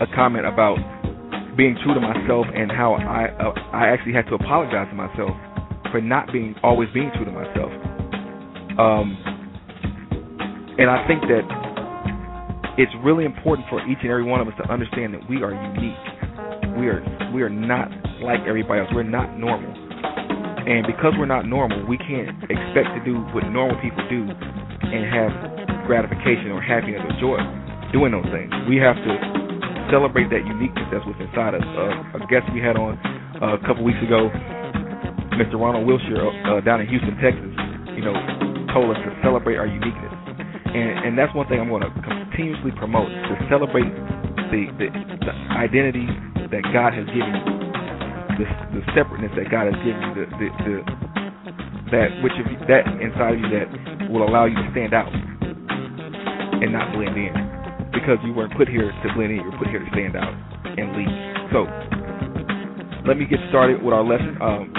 a 0.00 0.08
comment 0.16 0.46
about 0.46 0.80
being 1.56 1.76
true 1.84 1.92
to 1.92 2.00
myself 2.00 2.46
and 2.48 2.72
how 2.72 2.94
I 2.94 3.28
uh, 3.36 3.52
I 3.76 3.92
actually 3.92 4.14
had 4.14 4.24
to 4.32 4.34
apologize 4.36 4.88
to 4.88 4.96
myself 4.96 5.36
for 5.92 6.00
not 6.00 6.32
being 6.32 6.54
always 6.62 6.88
being 6.94 7.10
true 7.14 7.26
to 7.26 7.32
myself. 7.32 7.70
Um, 8.80 9.12
and 10.80 10.88
I 10.88 11.04
think 11.06 11.28
that 11.28 11.44
it's 12.78 12.92
really 13.04 13.26
important 13.26 13.68
for 13.68 13.84
each 13.86 13.98
and 14.00 14.10
every 14.10 14.24
one 14.24 14.40
of 14.40 14.48
us 14.48 14.54
to 14.64 14.72
understand 14.72 15.12
that 15.12 15.28
we 15.28 15.42
are 15.42 15.52
unique. 15.52 16.00
We 16.80 16.88
are 16.88 17.04
we 17.34 17.42
are 17.42 17.52
not 17.52 17.92
like 18.22 18.40
everybody 18.46 18.80
else. 18.80 18.90
We're 18.94 19.02
not 19.02 19.38
normal. 19.38 19.70
And 20.62 20.86
because 20.86 21.12
we're 21.18 21.26
not 21.26 21.44
normal, 21.44 21.82
we 21.90 21.98
can't 21.98 22.30
expect 22.46 22.94
to 22.94 23.02
do 23.02 23.18
what 23.34 23.42
normal 23.50 23.74
people 23.82 23.98
do 24.06 24.22
and 24.30 25.02
have 25.10 25.30
gratification 25.90 26.54
or 26.54 26.62
happiness 26.62 27.02
or 27.02 27.14
joy 27.18 27.38
doing 27.90 28.14
those 28.14 28.30
things. 28.30 28.48
We 28.70 28.78
have 28.78 28.94
to 28.94 29.12
celebrate 29.90 30.30
that 30.30 30.46
uniqueness 30.46 30.86
that's 30.94 31.02
what's 31.04 31.18
inside 31.18 31.58
us. 31.58 31.66
Uh, 31.66 32.16
a 32.16 32.20
guest 32.30 32.46
we 32.54 32.62
had 32.62 32.78
on 32.78 32.94
uh, 33.42 33.58
a 33.58 33.62
couple 33.66 33.82
weeks 33.82 33.98
ago, 34.06 34.30
Mr. 35.34 35.58
Ronald 35.58 35.82
Wilshire 35.82 36.22
uh, 36.46 36.62
down 36.62 36.80
in 36.80 36.86
Houston, 36.86 37.18
Texas, 37.18 37.52
you 37.98 38.06
know, 38.06 38.14
told 38.70 38.94
us 38.94 39.00
to 39.02 39.10
celebrate 39.20 39.58
our 39.58 39.66
uniqueness. 39.66 40.14
And, 40.72 41.10
and 41.10 41.18
that's 41.18 41.34
one 41.34 41.50
thing 41.50 41.58
I'm 41.58 41.68
going 41.68 41.84
to 41.84 41.92
continuously 42.06 42.70
promote, 42.78 43.10
to 43.10 43.34
celebrate 43.50 43.90
the, 44.54 44.70
the, 44.78 44.88
the 45.26 45.32
identity 45.58 46.06
that 46.48 46.64
God 46.72 46.94
has 46.94 47.04
given 47.10 47.34
you 47.34 47.51
the, 48.42 48.46
the 48.74 48.82
separateness 48.90 49.30
that 49.38 49.46
God 49.54 49.70
has 49.70 49.78
given 49.86 50.02
you, 50.02 50.12
the, 50.18 50.26
the, 50.34 50.48
the 50.66 50.74
that 51.94 52.10
which 52.26 52.34
of 52.42 52.50
you, 52.50 52.58
that 52.66 52.82
inside 52.98 53.38
of 53.38 53.40
you 53.40 53.50
that 53.54 53.68
will 54.10 54.26
allow 54.26 54.50
you 54.50 54.58
to 54.58 54.68
stand 54.74 54.90
out 54.90 55.06
and 55.12 56.74
not 56.74 56.90
blend 56.90 57.14
in, 57.14 57.30
because 57.94 58.18
you 58.26 58.34
weren't 58.34 58.50
put 58.58 58.66
here 58.66 58.90
to 58.90 59.06
blend 59.14 59.30
in, 59.30 59.38
you 59.38 59.46
were 59.46 59.58
put 59.62 59.70
here 59.70 59.78
to 59.78 59.90
stand 59.94 60.18
out 60.18 60.34
and 60.74 60.90
lead. 60.98 61.12
So 61.54 61.70
let 63.06 63.14
me 63.14 63.30
get 63.30 63.38
started 63.54 63.78
with 63.78 63.94
our 63.94 64.02
lesson. 64.02 64.34
Um, 64.42 64.74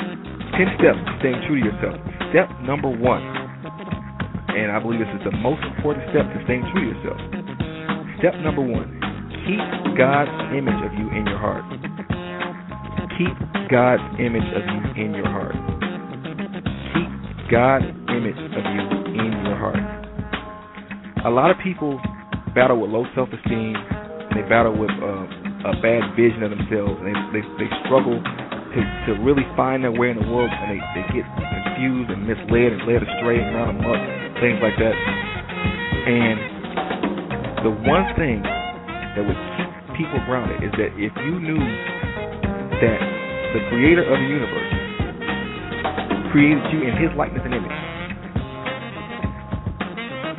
Ten 0.54 0.70
steps 0.78 1.02
to 1.02 1.14
staying 1.18 1.42
true 1.50 1.58
to 1.58 1.66
yourself. 1.66 1.98
Step 2.30 2.46
number 2.62 2.86
one, 2.86 3.26
and 4.54 4.70
I 4.70 4.78
believe 4.78 5.02
this 5.02 5.10
is 5.18 5.26
the 5.26 5.34
most 5.42 5.66
important 5.66 6.06
step 6.14 6.30
to 6.30 6.38
staying 6.46 6.62
true 6.70 6.86
to 6.86 6.90
yourself. 6.94 7.18
Step 8.22 8.38
number 8.46 8.62
one: 8.62 8.86
keep 9.50 9.58
God's 9.98 10.30
image 10.54 10.78
of 10.86 10.94
you 10.94 11.10
in 11.10 11.26
your 11.26 11.42
heart. 11.42 11.66
Keep 13.14 13.38
God's 13.70 14.02
image 14.18 14.50
of 14.58 14.64
you 14.66 15.06
in 15.06 15.14
your 15.14 15.30
heart. 15.30 15.54
Keep 16.98 17.12
God's 17.54 17.86
image 18.10 18.42
of 18.42 18.64
you 18.74 18.86
in 19.22 19.32
your 19.46 19.54
heart. 19.54 19.78
A 21.22 21.30
lot 21.30 21.54
of 21.54 21.58
people 21.62 22.02
battle 22.58 22.82
with 22.82 22.90
low 22.90 23.06
self 23.14 23.30
esteem 23.30 23.78
and 23.78 24.34
they 24.34 24.42
battle 24.50 24.74
with 24.74 24.90
uh, 24.90 25.70
a 25.70 25.78
bad 25.78 26.18
vision 26.18 26.42
of 26.42 26.58
themselves 26.58 26.98
and 27.06 27.06
they, 27.06 27.38
they, 27.38 27.46
they 27.62 27.70
struggle 27.86 28.18
to, 28.18 28.80
to 29.06 29.12
really 29.22 29.46
find 29.54 29.86
their 29.86 29.94
way 29.94 30.10
in 30.10 30.18
the 30.18 30.26
world 30.34 30.50
and 30.50 30.74
they, 30.74 30.82
they 30.98 31.06
get 31.14 31.26
confused 31.38 32.10
and 32.10 32.26
misled 32.26 32.74
and 32.74 32.82
led 32.90 33.06
astray 33.06 33.38
and 33.38 33.54
run 33.54 33.78
amok, 33.78 34.02
things 34.42 34.58
like 34.58 34.74
that. 34.82 34.98
And 36.10 37.62
the 37.62 37.74
one 37.86 38.10
thing 38.18 38.42
that 38.42 39.22
would 39.22 39.38
keep 39.54 39.70
people 40.02 40.18
grounded 40.26 40.66
is 40.66 40.74
that 40.82 40.98
if 40.98 41.14
you 41.30 41.38
knew 41.38 41.62
that 42.84 43.00
the 43.56 43.64
creator 43.72 44.04
of 44.04 44.20
the 44.20 44.28
universe 44.28 44.72
created 46.36 46.60
you 46.76 46.84
in 46.84 46.92
his 47.00 47.16
likeness 47.16 47.40
and 47.48 47.56
image. 47.56 47.80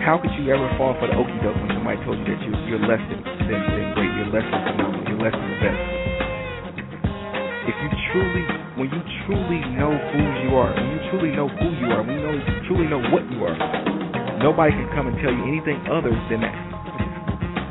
How 0.05 0.21
could 0.21 0.37
you 0.37 0.53
ever 0.53 0.69
fall 0.77 0.93
for 1.01 1.09
the 1.09 1.17
okey 1.17 1.41
doke 1.41 1.57
when 1.57 1.73
somebody 1.73 1.97
told 2.05 2.21
you 2.21 2.29
that 2.29 2.41
you, 2.45 2.53
you're 2.69 2.85
less 2.85 3.01
than, 3.09 3.25
than, 3.49 3.61
than 3.65 3.87
great, 3.97 4.13
you're 4.21 4.29
less 4.29 4.45
than 4.45 4.61
phenomenal, 4.77 5.09
you're 5.09 5.23
less 5.25 5.33
than 5.33 5.49
the 5.49 5.61
best? 5.65 5.83
If 7.65 7.77
you 7.81 7.89
truly, 8.13 8.45
when 8.77 8.93
you 8.93 9.01
truly 9.25 9.61
know 9.81 9.97
who 10.13 10.21
you 10.45 10.51
are, 10.61 10.69
when 10.77 10.89
you 10.93 11.01
truly 11.09 11.33
know 11.33 11.49
who 11.49 11.69
you 11.81 11.89
are, 11.97 12.05
when 12.05 12.13
you 12.13 12.29
know, 12.29 12.37
truly 12.69 12.85
know 12.93 13.01
what 13.09 13.25
you 13.33 13.41
are, 13.41 13.57
nobody 14.45 14.77
can 14.77 14.93
come 14.93 15.09
and 15.09 15.17
tell 15.25 15.33
you 15.33 15.49
anything 15.49 15.81
other 15.89 16.13
than 16.29 16.45
that. 16.45 16.57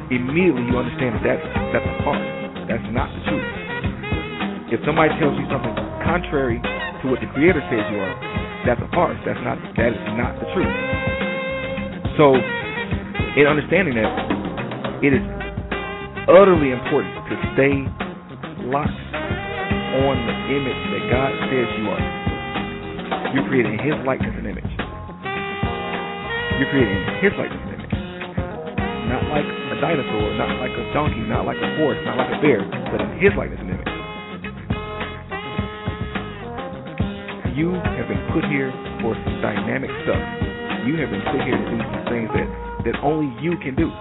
Immediately 0.10 0.65
you 0.65 0.74
understand 0.74 1.22
that 1.22 1.22
that's, 1.22 1.46
that's 1.77 1.86
a 1.86 1.96
farce. 2.01 2.25
That's 2.65 2.88
not 2.89 3.13
the 3.13 3.22
truth. 3.30 3.62
If 4.74 4.82
somebody 4.89 5.13
tells 5.22 5.38
you 5.38 5.46
something 5.53 5.70
contrary 6.01 6.58
to 6.58 7.03
what 7.06 7.22
the 7.22 7.30
Creator 7.38 7.62
says 7.70 7.86
you 7.94 8.01
are, 8.01 8.18
that's 8.65 8.82
a 8.82 8.89
farce. 8.89 9.22
That's 9.22 9.38
not 9.46 9.62
that 9.77 9.94
is 9.94 10.01
not 10.18 10.34
the 10.42 10.50
truth. 10.50 10.74
So, 12.18 12.34
in 13.38 13.46
understanding 13.46 13.94
that, 14.01 14.10
it 15.06 15.13
is 15.13 15.22
utterly 16.25 16.74
important 16.74 17.13
to 17.30 17.36
stay 17.53 17.86
locked 18.65 18.98
on 20.01 20.18
the 20.25 20.36
image 20.58 20.82
that 20.89 21.03
God 21.06 21.32
says 21.53 21.70
you 21.77 21.86
are. 21.94 22.06
You're 23.38 23.46
created 23.46 23.77
in 23.77 23.82
His 23.86 23.94
likeness 24.10 24.34
and 24.34 24.50
image. 24.50 24.74
You're 26.58 26.74
created 26.74 26.98
His 27.22 27.34
likeness 27.38 27.62
and 27.62 27.77
image. 27.77 27.94
Not 29.06 29.22
like 29.30 29.46
a 29.46 29.77
dinosaur, 29.77 30.34
not 30.34 30.58
like 30.58 30.74
a 30.74 30.86
donkey, 30.98 31.22
not 31.30 31.46
like 31.46 31.62
a 31.62 31.70
horse, 31.77 32.01
not 32.10 32.18
like 32.18 32.34
a 32.34 32.42
bear, 32.42 32.65
but 32.89 33.06
in 33.06 33.22
His 33.22 33.38
likeness 33.38 33.62
and 33.62 33.70
image. 33.70 33.73
You 37.53 37.69
have 37.69 38.10
been 38.10 38.25
put 38.33 38.45
here 38.50 38.74
for 39.01 39.13
some 39.13 39.38
dynamic 39.41 39.89
stuff. 40.05 40.22
You 40.89 40.98
have 41.00 41.13
been 41.13 41.24
put 41.29 41.41
here 41.45 41.53
to 41.53 41.65
do 41.69 41.77
some 41.79 42.03
things 42.10 42.29
that, 42.33 42.48
that 42.89 42.95
only 43.05 43.29
you 43.39 43.53
can 43.62 43.77
do. 43.77 43.93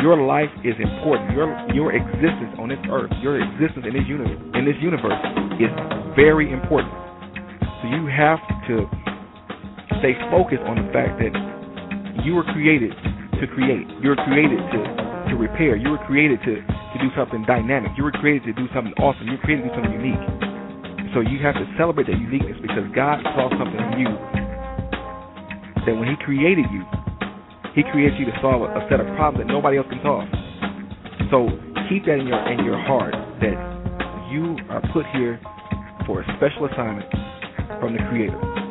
Your 0.00 0.16
life 0.16 0.48
is 0.64 0.72
important. 0.80 1.36
Your 1.36 1.52
your 1.76 1.92
existence 1.92 2.56
on 2.56 2.72
this 2.72 2.80
earth, 2.88 3.12
your 3.20 3.36
existence 3.36 3.84
in 3.84 3.92
this 3.92 4.08
universe, 4.08 4.40
in 4.56 4.64
this 4.64 4.78
universe 4.80 5.20
is 5.60 5.68
very 6.16 6.48
important. 6.48 6.94
So 7.82 7.92
you 7.92 8.08
have 8.08 8.40
to 8.72 8.88
stay 10.00 10.16
focused 10.32 10.64
on 10.64 10.80
the 10.80 10.88
fact 10.88 11.20
that 11.20 11.34
you 12.24 12.32
were 12.32 12.48
created 12.56 12.96
to 13.42 13.44
create. 13.52 13.84
You 14.00 14.16
were 14.16 14.22
created 14.24 14.62
to 14.72 14.80
to 15.28 15.34
repair. 15.36 15.76
You 15.76 15.92
were 15.92 16.04
created 16.08 16.40
to 16.48 16.54
to 16.64 16.96
do 16.96 17.12
something 17.12 17.44
dynamic. 17.44 17.92
You 17.98 18.04
were 18.08 18.16
created 18.16 18.48
to 18.48 18.52
do 18.56 18.72
something 18.72 18.96
awesome. 18.96 19.28
You 19.28 19.36
were 19.36 19.44
created 19.44 19.68
to 19.68 19.68
do 19.68 19.74
something 19.76 20.00
unique. 20.00 20.49
So 21.14 21.20
you 21.20 21.42
have 21.42 21.54
to 21.54 21.66
celebrate 21.76 22.06
that 22.06 22.18
uniqueness 22.18 22.56
because 22.62 22.86
God 22.94 23.18
saw 23.34 23.50
something 23.58 23.82
in 23.92 24.06
you 24.06 24.10
that 25.86 25.94
when 25.98 26.06
He 26.06 26.16
created 26.22 26.66
you, 26.70 26.84
He 27.74 27.82
created 27.90 28.18
you 28.18 28.26
to 28.26 28.36
solve 28.40 28.62
a 28.62 28.86
set 28.88 29.00
of 29.00 29.06
problems 29.16 29.46
that 29.46 29.52
nobody 29.52 29.78
else 29.78 29.86
can 29.90 30.00
solve. 30.02 30.28
So 31.30 31.50
keep 31.88 32.06
that 32.06 32.22
in 32.22 32.26
your 32.26 32.40
in 32.52 32.64
your 32.64 32.78
heart 32.78 33.14
that 33.42 33.58
you 34.30 34.56
are 34.70 34.82
put 34.92 35.06
here 35.14 35.40
for 36.06 36.22
a 36.22 36.24
special 36.36 36.66
assignment 36.66 37.10
from 37.80 37.94
the 37.94 38.02
Creator. 38.08 38.69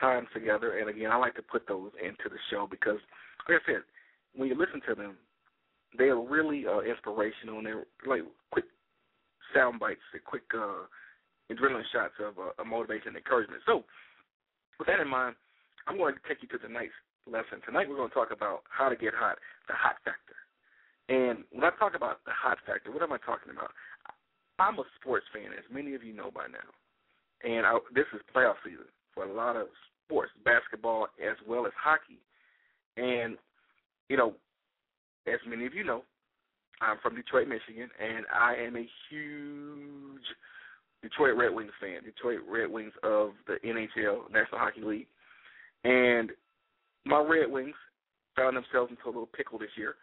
Times 0.00 0.28
together. 0.32 0.78
And 0.78 0.88
again, 0.88 1.10
I 1.10 1.16
like 1.16 1.34
to 1.36 1.42
put 1.42 1.66
those 1.66 1.90
into 2.02 2.28
the 2.28 2.38
show 2.50 2.66
because, 2.70 2.98
like 3.48 3.60
I 3.62 3.72
said, 3.72 3.82
when 4.34 4.48
you 4.48 4.54
listen 4.54 4.80
to 4.88 4.94
them, 4.94 5.16
they 5.96 6.12
are 6.12 6.20
really 6.20 6.66
uh, 6.66 6.80
inspirational 6.80 7.58
and 7.58 7.66
they're 7.66 7.86
like 8.06 8.22
quick 8.50 8.66
sound 9.54 9.80
bites, 9.80 10.04
quick 10.26 10.44
uh, 10.54 10.84
adrenaline 11.50 11.88
shots 11.92 12.14
of 12.20 12.34
uh, 12.38 12.64
motivation 12.64 13.08
and 13.08 13.16
encouragement. 13.16 13.62
So, 13.66 13.84
with 14.78 14.86
that 14.88 15.00
in 15.00 15.08
mind, 15.08 15.34
I'm 15.86 15.96
going 15.96 16.14
to 16.14 16.20
take 16.28 16.42
you 16.42 16.48
to 16.48 16.58
tonight's 16.58 16.94
lesson. 17.26 17.64
Tonight 17.64 17.88
we're 17.88 17.96
going 17.96 18.10
to 18.10 18.14
talk 18.14 18.30
about 18.30 18.62
how 18.68 18.88
to 18.88 18.96
get 18.96 19.14
hot, 19.14 19.38
the 19.66 19.74
hot 19.74 19.96
factor. 20.04 20.36
And 21.08 21.44
when 21.50 21.64
I 21.64 21.72
talk 21.80 21.96
about 21.96 22.20
the 22.28 22.36
hot 22.36 22.58
factor, 22.66 22.92
what 22.92 23.02
am 23.02 23.12
I 23.12 23.18
talking 23.24 23.50
about? 23.50 23.72
I'm 24.60 24.78
a 24.78 24.84
sports 25.00 25.24
fan, 25.32 25.56
as 25.56 25.64
many 25.72 25.94
of 25.94 26.04
you 26.04 26.12
know 26.12 26.30
by 26.30 26.46
now. 26.52 26.68
And 27.42 27.64
I, 27.64 27.78
this 27.94 28.06
is 28.12 28.20
playoff 28.34 28.60
season 28.62 28.90
for 29.18 29.28
a 29.28 29.34
lot 29.34 29.56
of 29.56 29.66
sports, 30.06 30.30
basketball 30.44 31.08
as 31.18 31.36
well 31.46 31.66
as 31.66 31.72
hockey. 31.76 32.20
And, 32.96 33.36
you 34.08 34.16
know, 34.16 34.34
as 35.26 35.40
many 35.46 35.66
of 35.66 35.74
you 35.74 35.84
know, 35.84 36.02
I'm 36.80 36.98
from 37.02 37.16
Detroit, 37.16 37.48
Michigan, 37.48 37.88
and 38.00 38.24
I 38.32 38.54
am 38.54 38.76
a 38.76 38.88
huge 39.10 40.22
Detroit 41.02 41.36
Red 41.36 41.52
Wings 41.52 41.72
fan. 41.80 42.04
Detroit 42.04 42.40
Red 42.48 42.70
Wings 42.70 42.92
of 43.02 43.30
the 43.46 43.56
NHL, 43.66 44.30
National 44.30 44.60
Hockey 44.60 44.82
League. 44.82 45.06
And 45.82 46.30
my 47.04 47.20
Red 47.20 47.50
Wings 47.50 47.74
found 48.36 48.56
themselves 48.56 48.90
into 48.90 49.04
a 49.06 49.08
little 49.08 49.26
pickle 49.26 49.58
this 49.58 49.74
year. 49.76 49.96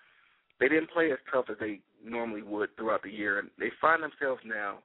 They 0.60 0.68
didn't 0.68 0.92
play 0.92 1.12
as 1.12 1.18
tough 1.32 1.46
as 1.50 1.58
they 1.60 1.80
normally 2.04 2.42
would 2.42 2.76
throughout 2.76 3.04
the 3.04 3.12
year, 3.12 3.40
and 3.40 3.50
they 3.58 3.72
find 3.80 4.04
themselves 4.04 4.42
now, 4.46 4.80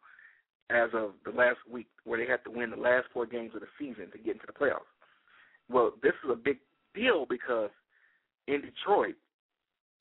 as 0.70 0.90
of 0.94 1.12
the 1.24 1.30
last 1.30 1.58
week, 1.70 1.88
where 2.04 2.18
they 2.18 2.30
have 2.30 2.44
to 2.44 2.50
win 2.50 2.70
the 2.70 2.76
last 2.76 3.06
four 3.12 3.26
games 3.26 3.52
of 3.54 3.60
the 3.60 3.66
season 3.78 4.10
to 4.12 4.18
get 4.18 4.34
into 4.34 4.46
the 4.46 4.52
playoffs. 4.52 4.88
Well, 5.68 5.92
this 6.02 6.12
is 6.24 6.30
a 6.30 6.36
big 6.36 6.58
deal 6.94 7.26
because 7.28 7.70
in 8.46 8.60
Detroit, 8.60 9.14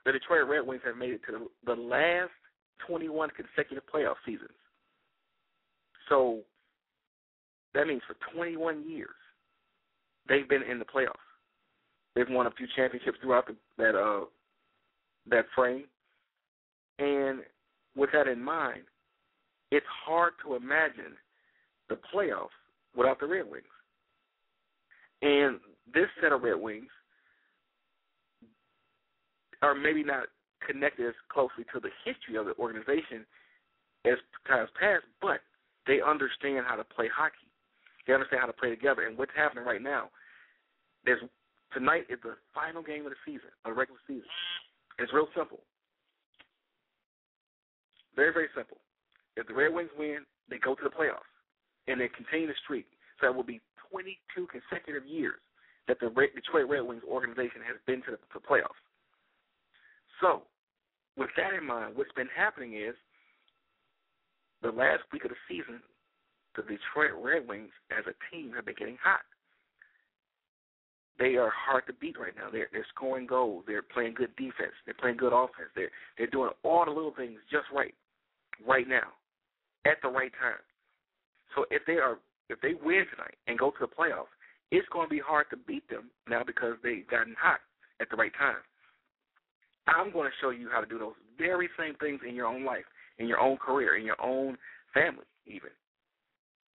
the 0.04 0.12
Detroit 0.12 0.48
Red 0.48 0.66
Wings 0.66 0.82
have 0.84 0.96
made 0.96 1.10
it 1.10 1.20
to 1.26 1.32
the, 1.66 1.74
the 1.74 1.80
last 1.80 2.30
21 2.86 3.30
consecutive 3.30 3.84
playoff 3.92 4.14
seasons. 4.24 4.50
So 6.08 6.40
that 7.74 7.86
means 7.86 8.02
for 8.06 8.16
21 8.34 8.88
years, 8.88 9.08
they've 10.28 10.48
been 10.48 10.62
in 10.62 10.78
the 10.78 10.84
playoffs. 10.84 11.14
They've 12.14 12.28
won 12.28 12.46
a 12.46 12.50
few 12.50 12.66
championships 12.74 13.18
throughout 13.22 13.46
the, 13.46 13.56
that 13.78 13.94
uh, 13.94 14.24
that 15.28 15.44
frame. 15.54 15.84
And 16.98 17.40
with 17.96 18.10
that 18.12 18.26
in 18.26 18.42
mind, 18.42 18.82
it's 19.70 19.86
hard 20.04 20.32
to 20.44 20.54
imagine 20.54 21.16
the 21.88 21.98
playoffs 22.12 22.48
without 22.96 23.20
the 23.20 23.26
Red 23.26 23.50
Wings. 23.50 23.64
And 25.22 25.60
this 25.92 26.06
set 26.20 26.32
of 26.32 26.42
Red 26.42 26.60
Wings 26.60 26.88
are 29.62 29.74
maybe 29.74 30.02
not 30.02 30.26
connected 30.66 31.06
as 31.06 31.14
closely 31.28 31.64
to 31.72 31.80
the 31.80 31.90
history 32.04 32.36
of 32.36 32.46
the 32.46 32.54
organization 32.58 33.26
as 34.06 34.14
times 34.48 34.70
past, 34.78 35.04
but 35.20 35.40
they 35.86 36.00
understand 36.00 36.64
how 36.66 36.76
to 36.76 36.84
play 36.84 37.08
hockey. 37.14 37.48
They 38.06 38.14
understand 38.14 38.40
how 38.40 38.46
to 38.46 38.52
play 38.52 38.70
together. 38.70 39.06
And 39.06 39.18
what's 39.18 39.32
happening 39.36 39.64
right 39.64 39.82
now, 39.82 40.08
there's 41.04 41.20
tonight 41.72 42.04
is 42.08 42.18
the 42.22 42.34
final 42.54 42.82
game 42.82 43.04
of 43.04 43.12
the 43.12 43.20
season, 43.24 43.50
of 43.64 43.74
the 43.74 43.78
regular 43.78 44.00
season. 44.06 44.28
It's 44.98 45.12
real 45.12 45.28
simple. 45.36 45.60
Very, 48.16 48.32
very 48.32 48.48
simple. 48.56 48.78
If 49.36 49.46
the 49.46 49.54
Red 49.54 49.72
Wings 49.72 49.90
win, 49.96 50.26
they 50.48 50.58
go 50.58 50.74
to 50.74 50.82
the 50.82 50.90
playoffs, 50.90 51.28
and 51.86 52.00
they 52.00 52.08
continue 52.08 52.46
the 52.46 52.58
streak. 52.64 52.86
So 53.20 53.28
it 53.28 53.34
will 53.34 53.46
be 53.46 53.60
22 53.90 54.46
consecutive 54.48 55.06
years 55.06 55.40
that 55.88 55.98
the 56.00 56.08
Detroit 56.08 56.68
Red 56.68 56.82
Wings 56.82 57.02
organization 57.08 57.62
has 57.66 57.76
been 57.86 58.02
to 58.02 58.12
the 58.12 58.18
to 58.18 58.40
playoffs. 58.40 58.80
So, 60.20 60.42
with 61.16 61.30
that 61.36 61.54
in 61.54 61.66
mind, 61.66 61.96
what's 61.96 62.12
been 62.12 62.30
happening 62.34 62.74
is 62.74 62.94
the 64.62 64.70
last 64.70 65.02
week 65.12 65.24
of 65.24 65.30
the 65.30 65.40
season, 65.48 65.80
the 66.56 66.62
Detroit 66.62 67.16
Red 67.16 67.48
Wings 67.48 67.72
as 67.90 68.04
a 68.06 68.14
team 68.30 68.52
have 68.54 68.66
been 68.66 68.76
getting 68.78 68.98
hot 69.02 69.24
they 71.20 71.36
are 71.36 71.52
hard 71.54 71.86
to 71.86 71.92
beat 71.92 72.18
right 72.18 72.32
now. 72.34 72.48
They're 72.50 72.68
they're 72.72 72.86
scoring 72.94 73.26
goals. 73.26 73.64
They're 73.66 73.82
playing 73.82 74.14
good 74.14 74.34
defense. 74.36 74.72
They're 74.86 74.94
playing 74.98 75.18
good 75.18 75.34
offense. 75.34 75.68
They're 75.76 75.92
they're 76.16 76.26
doing 76.26 76.50
all 76.64 76.86
the 76.86 76.90
little 76.90 77.12
things 77.14 77.38
just 77.50 77.66
right, 77.72 77.94
right 78.66 78.88
now, 78.88 79.12
at 79.86 80.00
the 80.02 80.08
right 80.08 80.32
time. 80.40 80.60
So 81.54 81.64
if 81.70 81.82
they 81.86 81.98
are 81.98 82.18
if 82.48 82.60
they 82.60 82.74
win 82.74 83.06
tonight 83.10 83.38
and 83.46 83.58
go 83.58 83.70
to 83.70 83.76
the 83.80 83.86
playoffs, 83.86 84.32
it's 84.70 84.88
going 84.92 85.06
to 85.06 85.10
be 85.10 85.20
hard 85.20 85.46
to 85.50 85.56
beat 85.56 85.88
them 85.88 86.10
now 86.28 86.42
because 86.44 86.74
they've 86.82 87.06
gotten 87.08 87.34
hot 87.38 87.60
at 88.00 88.10
the 88.10 88.16
right 88.16 88.32
time. 88.36 88.62
I'm 89.86 90.12
going 90.12 90.26
to 90.26 90.36
show 90.40 90.50
you 90.50 90.68
how 90.70 90.80
to 90.80 90.86
do 90.86 90.98
those 90.98 91.14
very 91.38 91.68
same 91.78 91.94
things 91.96 92.20
in 92.28 92.34
your 92.34 92.46
own 92.46 92.64
life, 92.64 92.84
in 93.18 93.26
your 93.26 93.40
own 93.40 93.56
career, 93.56 93.96
in 93.96 94.04
your 94.04 94.20
own 94.20 94.56
family, 94.94 95.26
even. 95.46 95.70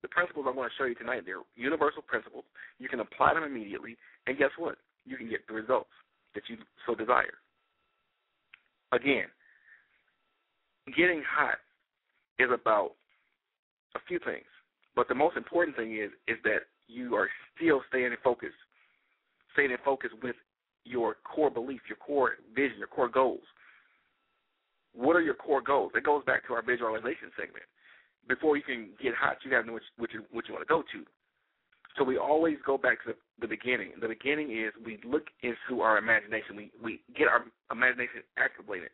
The 0.02 0.08
principles 0.08 0.46
I'm 0.48 0.54
going 0.54 0.68
to 0.68 0.74
show 0.76 0.84
you 0.84 0.94
tonight, 0.94 1.22
they're 1.24 1.42
universal 1.56 2.02
principles. 2.02 2.44
You 2.78 2.88
can 2.88 3.00
apply 3.00 3.34
them 3.34 3.44
immediately, 3.44 3.96
and 4.26 4.38
guess 4.38 4.50
what? 4.58 4.76
You 5.06 5.16
can 5.16 5.28
get 5.28 5.46
the 5.46 5.54
results 5.54 5.90
that 6.34 6.42
you 6.48 6.56
so 6.86 6.94
desire. 6.94 7.38
Again, 8.92 9.26
getting 10.96 11.22
hot 11.26 11.58
is 12.38 12.50
about 12.52 12.92
a 13.94 14.00
few 14.08 14.18
things, 14.18 14.46
but 14.96 15.08
the 15.08 15.14
most 15.14 15.36
important 15.36 15.76
thing 15.76 15.96
is 15.96 16.10
is 16.28 16.38
that 16.44 16.66
you 16.88 17.14
are 17.14 17.28
still 17.56 17.82
staying 17.88 18.06
in 18.06 18.18
focus, 18.22 18.52
staying 19.52 19.70
in 19.70 19.78
focus 19.84 20.10
with 20.22 20.36
your 20.84 21.16
core 21.24 21.50
belief, 21.50 21.80
your 21.88 21.96
core 21.96 22.32
vision, 22.54 22.78
your 22.78 22.88
core 22.88 23.08
goals. 23.08 23.44
What 24.94 25.16
are 25.16 25.22
your 25.22 25.34
core 25.34 25.62
goals? 25.62 25.92
It 25.94 26.04
goes 26.04 26.22
back 26.24 26.46
to 26.46 26.54
our 26.54 26.62
visualization 26.62 27.30
segment 27.36 27.64
before 28.28 28.56
you 28.56 28.62
can 28.62 28.88
get 29.02 29.14
hot, 29.14 29.36
you 29.44 29.50
got 29.50 29.62
to 29.62 29.66
know 29.66 29.74
which 29.74 29.84
what 29.96 30.12
you, 30.12 30.24
what 30.32 30.48
you 30.48 30.54
want 30.54 30.66
to 30.66 30.72
go 30.72 30.82
to. 30.82 31.04
So 31.96 32.02
we 32.02 32.18
always 32.18 32.56
go 32.66 32.76
back 32.76 33.04
to 33.04 33.12
the, 33.12 33.16
the 33.40 33.46
beginning. 33.46 33.92
The 34.00 34.08
beginning 34.08 34.50
is 34.50 34.72
we 34.84 34.98
look 35.04 35.26
into 35.42 35.82
our 35.82 35.98
imagination. 35.98 36.56
We 36.56 36.70
we 36.82 37.00
get 37.16 37.28
our 37.28 37.44
imagination 37.70 38.22
activated, 38.38 38.90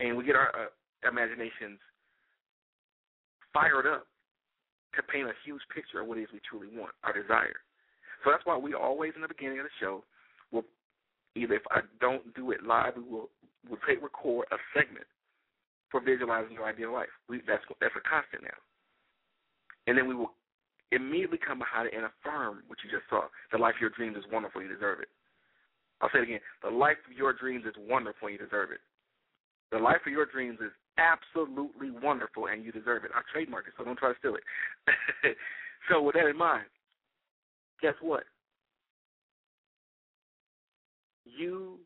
and 0.00 0.16
we 0.16 0.24
get 0.24 0.36
our 0.36 0.48
uh, 0.48 0.70
imaginations 1.08 1.78
fired 3.52 3.86
up 3.86 4.06
to 4.96 5.02
paint 5.02 5.28
a 5.28 5.36
huge 5.44 5.62
picture 5.74 6.00
of 6.00 6.06
what 6.06 6.18
it 6.18 6.22
is 6.22 6.32
we 6.32 6.40
truly 6.48 6.68
want, 6.70 6.92
our 7.02 7.12
desire. 7.12 7.62
So 8.22 8.30
that's 8.30 8.44
why 8.46 8.56
we 8.56 8.74
always 8.74 9.12
in 9.14 9.22
the 9.22 9.28
beginning 9.28 9.58
of 9.58 9.66
the 9.66 9.76
show 9.80 10.02
will 10.50 10.64
either 11.36 11.54
if 11.54 11.66
I 11.70 11.80
don't 12.00 12.34
do 12.34 12.50
it 12.52 12.62
live, 12.64 12.94
we 12.96 13.02
will 13.02 13.28
we'll 13.68 13.80
take 13.88 14.02
record 14.02 14.46
a 14.52 14.56
segment 14.72 15.06
for 15.90 16.00
visualizing 16.00 16.52
your 16.54 16.66
ideal 16.66 16.92
life. 16.92 17.12
We, 17.28 17.40
that's 17.46 17.62
that's 17.80 17.94
a 17.96 18.08
constant 18.08 18.42
now. 18.42 18.58
And 19.86 19.98
then 19.98 20.08
we 20.08 20.14
will 20.14 20.32
immediately 20.92 21.38
come 21.38 21.58
behind 21.58 21.88
it 21.88 21.94
and 21.94 22.06
affirm 22.06 22.62
what 22.66 22.78
you 22.84 22.90
just 22.90 23.04
saw. 23.10 23.26
The 23.52 23.58
life 23.58 23.74
of 23.76 23.80
your 23.80 23.90
dreams 23.90 24.16
is 24.16 24.24
wonderful. 24.32 24.62
You 24.62 24.68
deserve 24.68 25.00
it. 25.00 25.08
I'll 26.00 26.10
say 26.12 26.20
it 26.20 26.28
again. 26.28 26.40
The 26.62 26.70
life 26.70 26.98
of 27.04 27.16
your 27.16 27.32
dreams 27.32 27.64
is 27.66 27.74
wonderful. 27.78 28.30
You 28.30 28.38
deserve 28.38 28.70
it. 28.70 28.80
The 29.72 29.78
life 29.78 30.00
of 30.06 30.12
your 30.12 30.26
dreams 30.26 30.58
is 30.60 30.72
absolutely 30.98 31.90
wonderful, 31.90 32.46
and 32.46 32.64
you 32.64 32.72
deserve 32.72 33.04
it. 33.04 33.10
I 33.14 33.22
trademark 33.32 33.66
it, 33.66 33.74
so 33.76 33.84
don't 33.84 33.98
try 33.98 34.12
to 34.12 34.18
steal 34.18 34.36
it. 34.36 34.44
so 35.88 36.02
with 36.02 36.14
that 36.14 36.28
in 36.28 36.36
mind, 36.36 36.66
guess 37.82 37.94
what? 38.00 38.24
You 41.24 41.78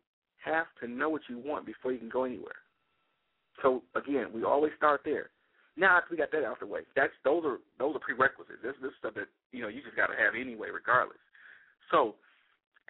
have 0.45 0.67
to 0.81 0.88
know 0.88 1.09
what 1.09 1.23
you 1.29 1.38
want 1.38 1.67
before 1.67 1.93
you 1.93 1.99
can 1.99 2.09
go 2.11 2.25
anywhere. 2.25 2.61
So 3.62 3.83
again, 3.95 4.27
we 4.33 4.45
always 4.45 4.73
start 4.77 5.01
there. 5.05 5.31
Now 5.77 5.97
after 5.97 6.09
we 6.11 6.17
got 6.17 6.31
that 6.33 6.45
out 6.45 6.55
of 6.55 6.61
the 6.61 6.67
way, 6.67 6.81
that's 6.97 7.12
those 7.25 7.45
are 7.45 7.59
those 7.79 7.95
are 7.95 8.01
prerequisites. 8.01 8.59
This 8.62 8.75
this 8.83 8.93
stuff 8.99 9.14
that 9.14 9.29
you 9.53 9.62
know 9.62 9.69
you 9.69 9.83
just 9.83 9.97
got 9.97 10.09
to 10.09 10.19
have 10.19 10.35
anyway, 10.38 10.69
regardless. 10.73 11.19
So 11.91 12.17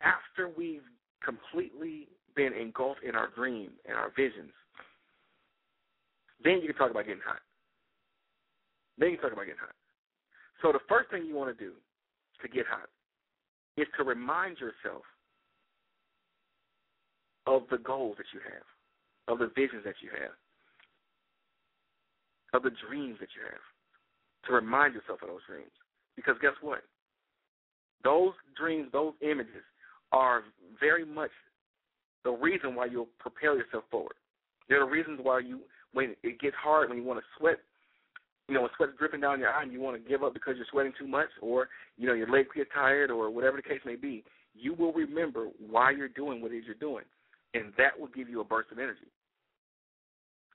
after 0.00 0.48
we've 0.48 0.86
completely 1.24 2.08
been 2.34 2.52
engulfed 2.52 3.02
in 3.02 3.14
our 3.14 3.28
dream 3.34 3.72
and 3.86 3.96
our 3.96 4.10
visions, 4.16 4.52
then 6.42 6.60
you 6.60 6.68
can 6.68 6.76
talk 6.76 6.90
about 6.90 7.06
getting 7.06 7.22
hot. 7.24 7.40
Then 8.98 9.10
you 9.10 9.16
can 9.16 9.30
talk 9.30 9.32
about 9.32 9.46
getting 9.46 9.60
hot. 9.60 9.74
So 10.62 10.72
the 10.72 10.82
first 10.88 11.10
thing 11.10 11.24
you 11.26 11.34
want 11.34 11.56
to 11.56 11.64
do 11.64 11.72
to 12.42 12.48
get 12.48 12.66
hot 12.66 12.88
is 13.76 13.86
to 13.96 14.04
remind 14.04 14.58
yourself 14.58 15.02
of 17.46 17.62
the 17.70 17.78
goals 17.78 18.16
that 18.18 18.26
you 18.34 18.40
have, 18.44 18.66
of 19.32 19.38
the 19.38 19.50
visions 19.54 19.82
that 19.84 19.94
you 20.02 20.10
have 20.10 20.34
of 22.54 22.62
the 22.62 22.72
dreams 22.88 23.16
that 23.20 23.28
you 23.36 23.42
have, 23.44 23.64
to 24.46 24.52
remind 24.52 24.94
yourself 24.94 25.20
of 25.22 25.28
those 25.28 25.44
dreams. 25.46 25.70
Because 26.16 26.36
guess 26.40 26.56
what? 26.60 26.82
Those 28.04 28.32
dreams, 28.56 28.88
those 28.92 29.12
images 29.20 29.64
are 30.12 30.42
very 30.80 31.04
much 31.04 31.30
the 32.24 32.30
reason 32.30 32.74
why 32.74 32.86
you'll 32.86 33.08
propel 33.18 33.56
yourself 33.56 33.84
forward. 33.90 34.14
They're 34.68 34.80
the 34.80 34.90
reasons 34.90 35.20
why 35.22 35.40
you, 35.40 35.60
when 35.92 36.14
it 36.22 36.40
gets 36.40 36.56
hard, 36.62 36.88
when 36.88 36.98
you 36.98 37.04
want 37.04 37.20
to 37.20 37.26
sweat, 37.38 37.58
you 38.48 38.54
know, 38.54 38.62
when 38.62 38.70
sweat's 38.76 38.92
dripping 38.98 39.20
down 39.20 39.38
your 39.38 39.50
eye 39.50 39.62
and 39.62 39.72
you 39.72 39.80
want 39.80 40.02
to 40.02 40.08
give 40.08 40.22
up 40.22 40.32
because 40.34 40.54
you're 40.56 40.66
sweating 40.70 40.92
too 40.98 41.06
much, 41.06 41.28
or 41.42 41.68
you 41.96 42.06
know 42.06 42.14
your 42.14 42.30
legs 42.30 42.48
get 42.54 42.68
tired, 42.72 43.10
or 43.10 43.30
whatever 43.30 43.56
the 43.56 43.62
case 43.62 43.80
may 43.84 43.96
be, 43.96 44.24
you 44.54 44.74
will 44.74 44.92
remember 44.92 45.48
why 45.58 45.90
you're 45.90 46.08
doing 46.08 46.40
what 46.40 46.52
it 46.52 46.56
is 46.56 46.64
you're 46.66 46.74
doing. 46.74 47.04
And 47.54 47.72
that 47.78 47.98
will 47.98 48.08
give 48.08 48.28
you 48.28 48.40
a 48.40 48.44
burst 48.44 48.72
of 48.72 48.78
energy. 48.78 49.08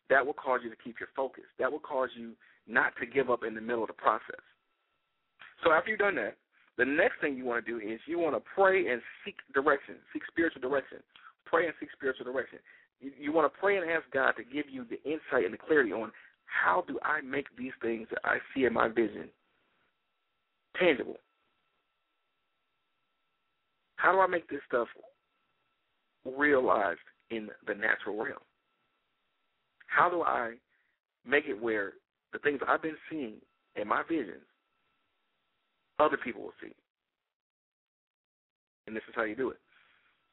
That 0.10 0.26
will 0.26 0.34
cause 0.34 0.60
you 0.64 0.70
to 0.70 0.76
keep 0.84 1.00
your 1.00 1.10
focus. 1.16 1.46
That 1.58 1.72
will 1.72 1.80
cause 1.80 2.10
you 2.16 2.34
not 2.68 2.94
to 3.00 3.06
give 3.06 3.30
up 3.30 3.44
in 3.44 3.56
the 3.56 3.62
middle 3.62 3.84
of 3.84 3.88
the 3.88 3.94
process. 3.94 4.42
So 5.64 5.72
after 5.72 5.90
you've 5.90 6.00
done 6.00 6.16
that, 6.16 6.38
the 6.78 6.86
next 6.86 7.22
thing 7.22 7.38
you 7.38 7.46
want 7.46 7.66
to 7.66 7.72
do 7.72 7.78
is 7.78 8.00
you 8.08 8.20
want 8.20 8.36
to 8.36 8.42
pray 8.56 8.92
and 8.92 9.02
seek 9.24 9.36
direction, 9.54 9.96
seek 10.12 10.24
spiritual 10.28 10.62
direction. 10.62 11.00
Pray 11.46 11.66
and 11.66 11.74
seek 11.80 11.90
spiritual 11.94 12.26
direction. 12.26 12.60
You, 13.04 13.12
you 13.20 13.34
want 13.34 13.52
to 13.52 13.60
pray 13.60 13.78
and 13.78 13.90
ask 13.90 14.06
God 14.14 14.32
to 14.38 14.44
give 14.44 14.66
you 14.72 14.86
the 14.90 15.02
insight 15.04 15.46
and 15.46 15.54
the 15.54 15.58
clarity 15.58 15.92
on 15.92 16.12
how 16.46 16.84
do 16.88 17.00
I 17.04 17.22
make 17.22 17.48
these 17.58 17.74
things 17.82 18.08
that 18.12 18.20
I 18.24 18.38
see 18.54 18.64
in 18.64 18.74
my 18.74 18.88
vision 18.88 19.28
tangible? 20.80 21.18
How 23.98 24.12
do 24.12 24.20
I 24.20 24.28
make 24.28 24.50
this 24.50 24.62
stuff 24.68 24.88
realized 26.26 27.00
in 27.30 27.50
the 27.68 27.74
natural 27.74 28.16
realm? 28.18 28.40
How 29.88 30.10
do 30.10 30.24
I 30.24 30.56
make 31.28 31.46
it 31.48 31.62
where 31.62 31.94
the 32.32 32.40
things 32.40 32.60
I've 32.68 32.82
been 32.82 32.98
seeing 33.10 33.36
in 33.76 33.88
my 33.88 34.04
visions, 34.08 34.44
other 36.00 36.18
people 36.18 36.42
will 36.42 36.54
see? 36.62 36.74
And 38.88 38.96
this 38.96 39.04
is 39.08 39.16
how 39.16 39.24
you 39.24 39.36
do 39.36 39.50
it. 39.52 39.58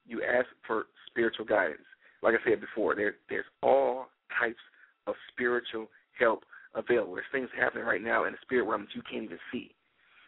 You 0.07 0.23
ask 0.23 0.47
for 0.67 0.85
spiritual 1.09 1.45
guidance. 1.45 1.81
Like 2.23 2.35
I 2.35 2.49
said 2.49 2.61
before, 2.61 2.95
there 2.95 3.15
there's 3.29 3.49
all 3.63 4.07
types 4.39 4.61
of 5.07 5.15
spiritual 5.33 5.89
help 6.19 6.45
available. 6.75 7.15
There's 7.15 7.27
things 7.33 7.49
happening 7.59 7.85
right 7.85 8.03
now 8.03 8.25
in 8.25 8.33
the 8.33 8.39
spirit 8.43 8.69
realm 8.69 8.83
that 8.83 8.95
you 8.95 9.03
can't 9.11 9.25
even 9.25 9.39
see. 9.53 9.75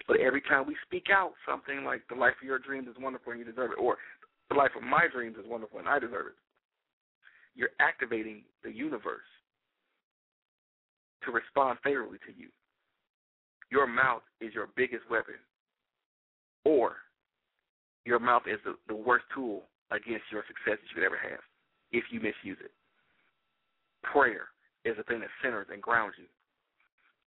But 0.08 0.20
every 0.20 0.40
time 0.40 0.66
we 0.66 0.76
speak 0.84 1.06
out 1.12 1.32
something 1.48 1.84
like 1.84 2.02
the 2.08 2.16
life 2.16 2.34
of 2.40 2.46
your 2.46 2.58
dreams 2.58 2.88
is 2.88 2.96
wonderful 2.98 3.32
and 3.32 3.38
you 3.38 3.44
deserve 3.44 3.70
it, 3.72 3.80
or 3.80 3.96
the 4.48 4.56
life 4.56 4.72
of 4.76 4.82
my 4.82 5.06
dreams 5.12 5.36
is 5.38 5.48
wonderful 5.48 5.78
and 5.78 5.88
I 5.88 5.98
deserve 5.98 6.26
it, 6.26 6.38
you're 7.54 7.76
activating 7.78 8.42
the 8.64 8.72
universe 8.72 9.20
to 11.24 11.30
respond 11.30 11.78
favorably 11.84 12.18
to 12.26 12.32
you. 12.36 12.48
Your 13.70 13.86
mouth 13.86 14.22
is 14.40 14.52
your 14.54 14.68
biggest 14.76 15.04
weapon, 15.10 15.36
or 16.64 16.96
your 18.04 18.18
mouth 18.18 18.42
is 18.46 18.58
the, 18.64 18.74
the 18.88 18.94
worst 18.94 19.24
tool 19.34 19.62
against 19.90 20.24
your 20.32 20.42
success 20.48 20.80
that 20.80 20.88
you 20.88 20.94
could 20.94 21.04
ever 21.04 21.20
have 21.22 21.40
if 21.92 22.04
you 22.10 22.20
misuse 22.20 22.58
it. 22.64 22.72
Prayer 24.02 24.48
is 24.84 24.96
the 24.96 25.04
thing 25.04 25.20
that 25.20 25.30
centers 25.42 25.68
and 25.70 25.80
grounds 25.80 26.14
you. 26.18 26.26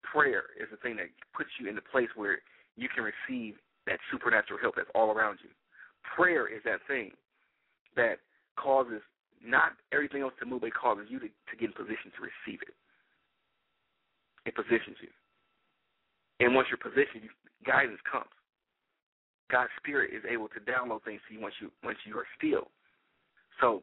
Prayer 0.03 0.45
is 0.59 0.69
the 0.71 0.79
thing 0.79 0.97
that 0.97 1.11
puts 1.37 1.51
you 1.61 1.69
in 1.69 1.75
the 1.75 1.85
place 1.93 2.09
where 2.17 2.39
you 2.77 2.89
can 2.89 3.05
receive 3.05 3.55
that 3.87 3.99
supernatural 4.11 4.59
help 4.61 4.77
that's 4.77 4.91
all 4.95 5.11
around 5.11 5.39
you. 5.43 5.51
Prayer 6.17 6.47
is 6.49 6.63
that 6.65 6.81
thing 6.89 7.13
that 7.97 8.19
causes 8.57 9.03
not 9.45 9.73
everything 9.93 10.23
else 10.23 10.33
to 10.41 10.47
move, 10.47 10.61
but 10.61 10.69
it 10.69 10.79
causes 10.79 11.07
you 11.09 11.19
to, 11.19 11.27
to 11.27 11.55
get 11.59 11.71
in 11.71 11.75
position 11.75 12.15
to 12.15 12.23
receive 12.23 12.63
it. 12.63 12.75
It 14.47 14.55
positions 14.55 14.97
you. 15.03 15.11
And 16.41 16.55
once 16.55 16.69
you're 16.71 16.79
positioned, 16.79 17.31
guidance 17.67 18.01
comes. 18.11 18.31
God's 19.51 19.71
spirit 19.77 20.15
is 20.15 20.23
able 20.25 20.49
to 20.49 20.61
download 20.65 21.05
things 21.05 21.21
to 21.29 21.35
you 21.35 21.41
once 21.41 21.55
you 21.61 21.71
once 21.85 21.99
you 22.07 22.17
are 22.17 22.27
still. 22.39 22.71
So 23.61 23.83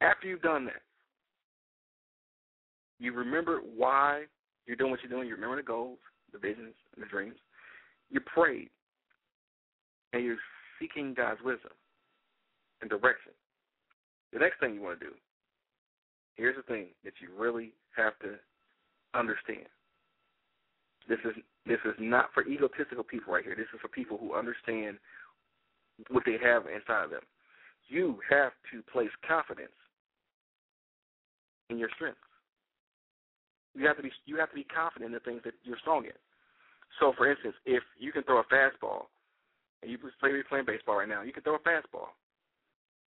after 0.00 0.26
you've 0.26 0.42
done 0.42 0.64
that, 0.66 0.82
you 2.98 3.12
remember 3.12 3.60
why 3.76 4.24
you're 4.66 4.76
doing 4.76 4.90
what 4.90 5.00
you're 5.02 5.10
doing, 5.10 5.26
you 5.26 5.34
remember 5.34 5.56
the 5.56 5.62
goals, 5.62 5.98
the 6.32 6.38
visions, 6.38 6.74
and 6.94 7.04
the 7.04 7.08
dreams. 7.08 7.36
You 8.10 8.20
prayed 8.20 8.70
and 10.12 10.24
you're 10.24 10.36
seeking 10.80 11.14
God's 11.14 11.40
wisdom 11.42 11.72
and 12.80 12.90
direction. 12.90 13.32
The 14.32 14.38
next 14.38 14.60
thing 14.60 14.74
you 14.74 14.82
want 14.82 15.00
to 15.00 15.06
do, 15.06 15.12
here's 16.36 16.56
the 16.56 16.62
thing 16.62 16.88
that 17.04 17.14
you 17.20 17.28
really 17.36 17.72
have 17.96 18.18
to 18.20 18.34
understand. 19.18 19.66
This 21.08 21.18
is 21.24 21.34
this 21.66 21.78
is 21.84 21.94
not 21.98 22.30
for 22.32 22.46
egotistical 22.46 23.04
people 23.04 23.32
right 23.32 23.44
here. 23.44 23.56
This 23.56 23.66
is 23.74 23.80
for 23.80 23.88
people 23.88 24.16
who 24.18 24.34
understand 24.34 24.98
what 26.08 26.22
they 26.24 26.36
have 26.42 26.62
inside 26.66 27.04
of 27.04 27.10
them. 27.10 27.22
You 27.88 28.18
have 28.30 28.52
to 28.72 28.82
place 28.90 29.10
confidence 29.26 29.72
in 31.70 31.78
your 31.78 31.90
strengths. 31.94 32.20
You 33.74 33.86
have 33.86 33.96
to 33.96 34.02
be 34.02 34.10
you 34.26 34.36
have 34.36 34.50
to 34.50 34.56
be 34.56 34.64
confident 34.64 35.08
in 35.08 35.12
the 35.14 35.20
things 35.20 35.42
that 35.44 35.54
you're 35.62 35.78
strong 35.78 36.04
in. 36.04 36.18
So, 36.98 37.12
for 37.16 37.30
instance, 37.30 37.54
if 37.64 37.82
you 37.98 38.10
can 38.10 38.24
throw 38.24 38.40
a 38.40 38.44
fastball, 38.44 39.06
and 39.82 39.90
you 39.90 39.98
play 39.98 40.30
you're 40.30 40.44
playing 40.44 40.66
baseball 40.66 40.96
right 40.96 41.08
now, 41.08 41.22
you 41.22 41.32
can 41.32 41.42
throw 41.42 41.54
a 41.54 41.58
fastball, 41.60 42.10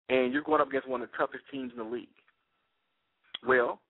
and 0.09 0.33
you're 0.33 0.43
going 0.43 0.61
up 0.61 0.69
against 0.69 0.89
one 0.89 1.03
of 1.03 1.11
the 1.11 1.17
toughest 1.17 1.45
teams 1.53 1.73
in 1.73 1.79
the 1.79 1.85
league. 1.85 2.09
Well, 3.47 3.81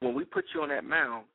when 0.00 0.14
we 0.14 0.24
put 0.24 0.44
you 0.54 0.62
on 0.62 0.68
that 0.70 0.84
mound, 0.84 1.26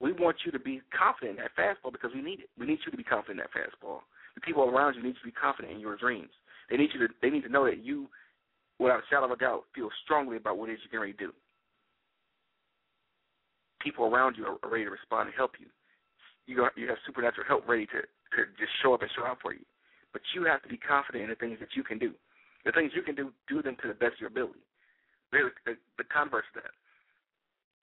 we 0.00 0.12
want 0.12 0.36
you 0.44 0.52
to 0.52 0.58
be 0.58 0.80
confident 0.96 1.38
in 1.38 1.44
that 1.44 1.56
fastball 1.58 1.92
because 1.92 2.10
we 2.14 2.22
need 2.22 2.40
it. 2.40 2.50
We 2.58 2.66
need 2.66 2.78
you 2.84 2.90
to 2.90 2.96
be 2.96 3.04
confident 3.04 3.40
in 3.40 3.44
that 3.44 3.52
fastball. 3.52 4.00
The 4.34 4.40
people 4.40 4.62
around 4.62 4.94
you 4.94 5.02
need 5.02 5.16
you 5.20 5.20
to 5.20 5.24
be 5.24 5.32
confident 5.32 5.74
in 5.74 5.80
your 5.80 5.96
dreams. 5.96 6.30
They 6.70 6.76
need 6.76 6.90
you 6.94 7.06
to 7.06 7.12
they 7.20 7.30
need 7.30 7.42
to 7.42 7.48
know 7.48 7.64
that 7.66 7.84
you, 7.84 8.08
without 8.78 9.00
a 9.00 9.06
shadow 9.10 9.26
of 9.26 9.32
a 9.32 9.36
doubt, 9.36 9.64
feel 9.74 9.88
strongly 10.04 10.36
about 10.36 10.56
what 10.56 10.70
it 10.70 10.74
is 10.74 10.78
you're 10.88 11.00
going 11.00 11.12
to 11.12 11.18
do. 11.18 11.32
People 13.80 14.06
around 14.06 14.36
you 14.36 14.46
are 14.46 14.70
ready 14.70 14.84
to 14.84 14.90
respond 14.90 15.28
and 15.28 15.36
help 15.36 15.52
you. 15.58 15.66
You 16.46 16.66
you 16.76 16.88
have 16.88 16.98
supernatural 17.06 17.46
help 17.46 17.68
ready 17.68 17.86
to 17.86 18.00
to 18.02 18.38
just 18.58 18.72
show 18.82 18.94
up 18.94 19.02
and 19.02 19.10
show 19.14 19.24
out 19.24 19.38
for 19.40 19.52
you. 19.52 19.64
But 20.12 20.22
you 20.34 20.44
have 20.44 20.62
to 20.62 20.68
be 20.68 20.78
confident 20.78 21.24
in 21.24 21.30
the 21.30 21.36
things 21.36 21.58
that 21.60 21.76
you 21.76 21.84
can 21.84 21.98
do. 21.98 22.12
The 22.64 22.72
things 22.72 22.92
you 22.94 23.02
can 23.02 23.14
do, 23.14 23.32
do 23.48 23.62
them 23.62 23.76
to 23.82 23.88
the 23.88 23.94
best 23.94 24.14
of 24.18 24.20
your 24.20 24.32
ability. 24.32 24.64
Really, 25.30 25.50
the, 25.64 25.76
the 25.96 26.04
converse 26.04 26.44
of 26.56 26.62
that 26.62 26.72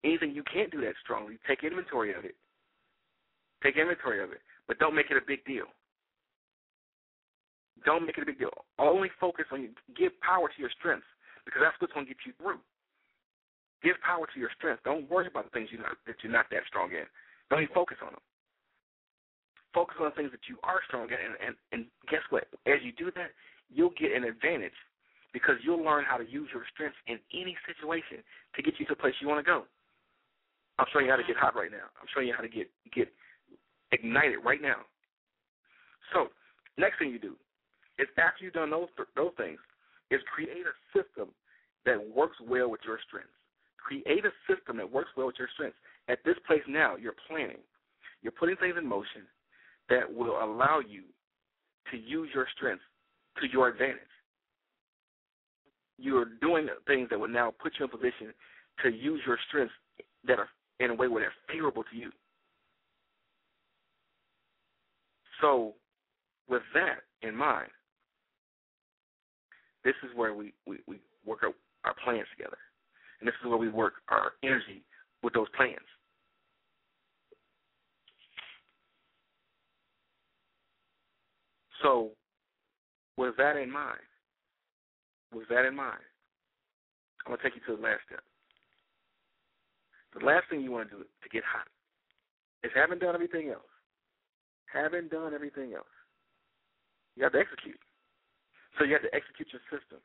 anything 0.04 0.36
you 0.36 0.44
can't 0.44 0.70
do 0.70 0.80
that 0.82 0.94
strongly, 1.02 1.38
take 1.48 1.64
inventory 1.64 2.14
of 2.14 2.24
it. 2.24 2.36
Take 3.64 3.76
inventory 3.80 4.22
of 4.22 4.30
it, 4.30 4.44
but 4.68 4.78
don't 4.78 4.94
make 4.94 5.10
it 5.10 5.16
a 5.16 5.24
big 5.26 5.44
deal. 5.46 5.64
Don't 7.84 8.04
make 8.04 8.18
it 8.18 8.22
a 8.22 8.26
big 8.26 8.38
deal. 8.38 8.52
Only 8.78 9.08
focus 9.18 9.46
on 9.50 9.62
you. 9.62 9.70
Give 9.96 10.12
power 10.20 10.48
to 10.48 10.58
your 10.60 10.70
strengths 10.78 11.08
because 11.44 11.60
that's 11.64 11.76
what's 11.80 11.92
going 11.92 12.06
to 12.06 12.12
get 12.12 12.20
you 12.28 12.32
through. 12.36 12.60
Give 13.84 14.00
power 14.00 14.24
to 14.24 14.40
your 14.40 14.48
strengths. 14.56 14.80
Don't 14.82 15.04
worry 15.12 15.28
about 15.28 15.44
the 15.44 15.52
things 15.52 15.68
you 15.70 15.76
not, 15.78 16.00
that 16.08 16.16
you're 16.24 16.32
not 16.32 16.48
that 16.50 16.64
strong 16.66 16.88
in. 16.90 17.04
Don't 17.52 17.60
even 17.60 17.74
focus 17.76 18.00
on 18.00 18.16
them. 18.16 18.24
Focus 19.76 20.00
on 20.00 20.08
the 20.08 20.16
things 20.16 20.32
that 20.32 20.48
you 20.48 20.56
are 20.64 20.80
strong 20.88 21.12
in, 21.12 21.20
and, 21.20 21.36
and, 21.44 21.54
and 21.72 21.84
guess 22.08 22.24
what? 22.30 22.48
As 22.64 22.80
you 22.80 22.96
do 22.96 23.12
that, 23.12 23.36
you'll 23.68 23.92
get 24.00 24.16
an 24.16 24.24
advantage 24.24 24.74
because 25.36 25.60
you'll 25.60 25.84
learn 25.84 26.08
how 26.08 26.16
to 26.16 26.24
use 26.24 26.48
your 26.54 26.64
strengths 26.72 26.96
in 27.06 27.18
any 27.34 27.58
situation 27.68 28.24
to 28.56 28.62
get 28.62 28.80
you 28.80 28.86
to 28.86 28.94
the 28.94 29.02
place 29.02 29.12
you 29.20 29.28
want 29.28 29.44
to 29.44 29.46
go. 29.46 29.68
I'm 30.78 30.86
showing 30.92 31.06
you 31.06 31.12
how 31.12 31.20
to 31.20 31.26
get 31.26 31.36
hot 31.36 31.54
right 31.54 31.70
now. 31.70 31.92
I'm 32.00 32.08
showing 32.14 32.26
you 32.26 32.34
how 32.34 32.42
to 32.42 32.48
get 32.48 32.70
get 32.94 33.12
ignited 33.92 34.38
right 34.44 34.62
now. 34.62 34.86
So, 36.12 36.28
next 36.78 36.98
thing 36.98 37.10
you 37.10 37.18
do 37.18 37.34
is 37.98 38.08
after 38.16 38.42
you've 38.42 38.54
done 38.54 38.70
those 38.70 38.88
those 39.14 39.34
things, 39.36 39.58
is 40.10 40.20
create 40.34 40.64
a 40.66 40.74
system 40.96 41.28
that 41.84 41.98
works 42.14 42.36
well 42.40 42.70
with 42.70 42.80
your 42.86 42.98
strengths. 43.06 43.30
Create 43.84 44.24
a 44.24 44.32
system 44.52 44.78
that 44.78 44.90
works 44.90 45.10
well 45.16 45.26
with 45.26 45.36
your 45.38 45.48
strengths. 45.54 45.76
At 46.08 46.18
this 46.24 46.36
place 46.46 46.62
now, 46.66 46.96
you're 46.96 47.14
planning. 47.28 47.62
You're 48.22 48.32
putting 48.32 48.56
things 48.56 48.74
in 48.78 48.86
motion 48.86 49.22
that 49.90 50.12
will 50.12 50.42
allow 50.42 50.80
you 50.80 51.02
to 51.90 51.98
use 51.98 52.30
your 52.34 52.46
strengths 52.56 52.82
to 53.40 53.46
your 53.52 53.68
advantage. 53.68 54.00
You 55.98 56.16
are 56.16 56.26
doing 56.40 56.68
things 56.86 57.08
that 57.10 57.20
will 57.20 57.28
now 57.28 57.52
put 57.62 57.74
you 57.78 57.84
in 57.84 57.90
position 57.90 58.32
to 58.82 58.90
use 58.90 59.20
your 59.26 59.38
strengths 59.48 59.74
that 60.26 60.38
are 60.38 60.48
in 60.80 60.90
a 60.90 60.94
way 60.94 61.06
where 61.06 61.22
they're 61.22 61.54
favorable 61.54 61.84
to 61.90 61.96
you. 61.96 62.10
So, 65.40 65.74
with 66.48 66.62
that 66.72 67.00
in 67.26 67.36
mind, 67.36 67.68
this 69.84 69.94
is 70.02 70.16
where 70.16 70.34
we, 70.34 70.54
we, 70.66 70.78
we 70.86 71.00
work 71.26 71.42
our, 71.42 71.52
our 71.84 71.94
plans 72.02 72.26
together. 72.36 72.56
And 73.24 73.28
this 73.32 73.40
is 73.42 73.48
where 73.48 73.56
we 73.56 73.70
work 73.70 73.94
our 74.10 74.32
energy 74.42 74.84
with 75.22 75.32
those 75.32 75.46
plans. 75.56 75.78
So, 81.82 82.10
with 83.16 83.34
that 83.38 83.56
in 83.56 83.70
mind, 83.72 84.04
with 85.32 85.48
that 85.48 85.64
in 85.64 85.74
mind, 85.74 86.04
I'm 87.24 87.30
going 87.30 87.38
to 87.38 87.42
take 87.42 87.54
you 87.54 87.62
to 87.66 87.80
the 87.80 87.82
last 87.82 88.00
step. 88.06 88.20
The 90.18 90.26
last 90.26 90.44
thing 90.50 90.60
you 90.60 90.70
want 90.70 90.90
to 90.90 90.96
do 90.96 91.02
to 91.04 91.28
get 91.32 91.44
hot 91.44 91.66
is 92.62 92.72
having 92.74 92.98
done 92.98 93.14
everything 93.14 93.48
else. 93.48 93.62
Having 94.70 95.08
done 95.08 95.32
everything 95.32 95.72
else, 95.72 95.86
you 97.16 97.22
have 97.24 97.32
to 97.32 97.38
execute. 97.38 97.80
So 98.78 98.84
you 98.84 98.92
have 98.92 99.02
to 99.02 99.14
execute 99.14 99.48
your 99.50 99.62
system. 99.72 100.00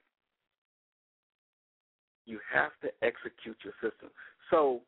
You 2.30 2.38
have 2.54 2.74
to 2.86 2.90
execute 3.02 3.58
your 3.66 3.74
system. 3.82 4.10
So 4.54 4.82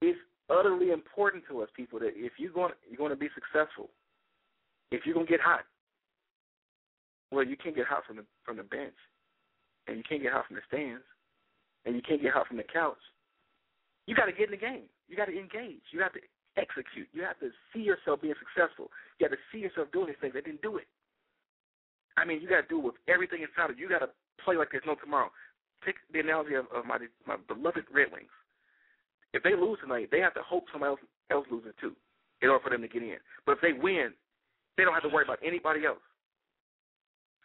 it's 0.00 0.18
utterly 0.48 0.90
important 0.90 1.44
to 1.50 1.60
us, 1.60 1.68
people, 1.76 1.98
that 2.00 2.16
if 2.16 2.40
you're 2.40 2.56
going 2.56 2.72
you're 2.88 2.96
going 3.04 3.12
to 3.12 3.16
be 3.16 3.28
successful, 3.36 3.90
if 4.90 5.04
you're 5.04 5.14
going 5.14 5.26
to 5.26 5.30
get 5.36 5.44
hot, 5.44 5.68
well, 7.30 7.44
you 7.44 7.56
can't 7.60 7.76
get 7.76 7.86
hot 7.86 8.02
from 8.06 8.16
the 8.16 8.24
from 8.44 8.56
the 8.56 8.64
bench. 8.64 8.96
and 9.86 9.96
you 9.96 10.02
can't 10.08 10.22
get 10.22 10.32
hot 10.32 10.46
from 10.46 10.56
the 10.56 10.62
stands, 10.66 11.04
and 11.84 11.94
you 11.94 12.02
can't 12.02 12.22
get 12.22 12.32
hot 12.32 12.46
from 12.46 12.56
the 12.56 12.66
couch, 12.66 13.00
you 14.06 14.14
got 14.14 14.26
to 14.26 14.32
get 14.32 14.50
in 14.50 14.58
the 14.58 14.62
game. 14.62 14.90
You 15.08 15.16
got 15.16 15.26
to 15.26 15.38
engage. 15.38 15.82
You 15.92 16.00
have 16.02 16.12
to 16.14 16.20
execute. 16.56 17.08
You 17.12 17.22
have 17.22 17.38
to 17.40 17.50
see 17.72 17.80
yourself 17.80 18.22
being 18.22 18.34
successful. 18.38 18.90
You 19.18 19.28
have 19.28 19.34
to 19.36 19.42
see 19.52 19.58
yourself 19.58 19.88
doing 19.92 20.08
these 20.08 20.20
things. 20.20 20.34
They 20.34 20.40
didn't 20.42 20.62
do 20.62 20.78
it. 20.78 20.86
I 22.16 22.24
mean, 22.24 22.40
you 22.40 22.48
got 22.48 22.62
to 22.62 22.68
do 22.68 22.78
it 22.78 22.84
with 22.84 22.98
everything 23.06 23.42
inside 23.42 23.70
of 23.70 23.78
you. 23.78 23.86
You 23.86 23.92
got 23.92 24.02
to 24.06 24.10
play 24.42 24.56
like 24.56 24.68
there's 24.72 24.86
no 24.86 24.96
tomorrow. 24.96 25.30
Take 25.86 25.96
the 26.12 26.18
analogy 26.18 26.54
of, 26.54 26.66
of 26.74 26.84
my 26.84 26.98
my 27.26 27.36
beloved 27.46 27.86
Red 27.94 28.10
Wings. 28.10 28.34
If 29.32 29.42
they 29.42 29.54
lose 29.54 29.78
tonight, 29.80 30.08
they 30.10 30.18
have 30.18 30.34
to 30.34 30.42
hope 30.42 30.64
somebody 30.72 30.90
else, 30.90 31.00
else 31.30 31.46
loses 31.50 31.72
too, 31.80 31.94
in 32.42 32.50
order 32.50 32.62
for 32.62 32.70
them 32.70 32.82
to 32.82 32.88
get 32.88 33.02
in. 33.02 33.22
But 33.46 33.52
if 33.52 33.60
they 33.62 33.72
win, 33.72 34.10
they 34.76 34.84
don't 34.84 34.94
have 34.94 35.06
to 35.06 35.14
worry 35.14 35.24
about 35.24 35.38
anybody 35.46 35.86
else. 35.86 36.02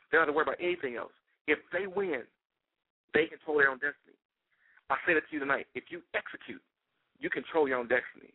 They 0.09 0.17
don't 0.17 0.25
have 0.25 0.33
to 0.33 0.35
worry 0.35 0.49
about 0.49 0.59
anything 0.59 0.95
else. 0.97 1.13
If 1.47 1.59
they 1.71 1.85
win, 1.85 2.23
they 3.13 3.27
control 3.27 3.57
their 3.57 3.69
own 3.69 3.77
destiny. 3.77 4.17
I 4.89 4.97
say 5.05 5.13
that 5.13 5.23
to 5.29 5.31
you 5.31 5.39
tonight. 5.39 5.67
If 5.75 5.85
you 5.93 6.01
execute, 6.15 6.61
you 7.19 7.29
control 7.29 7.67
your 7.67 7.77
own 7.77 7.87
destiny. 7.87 8.33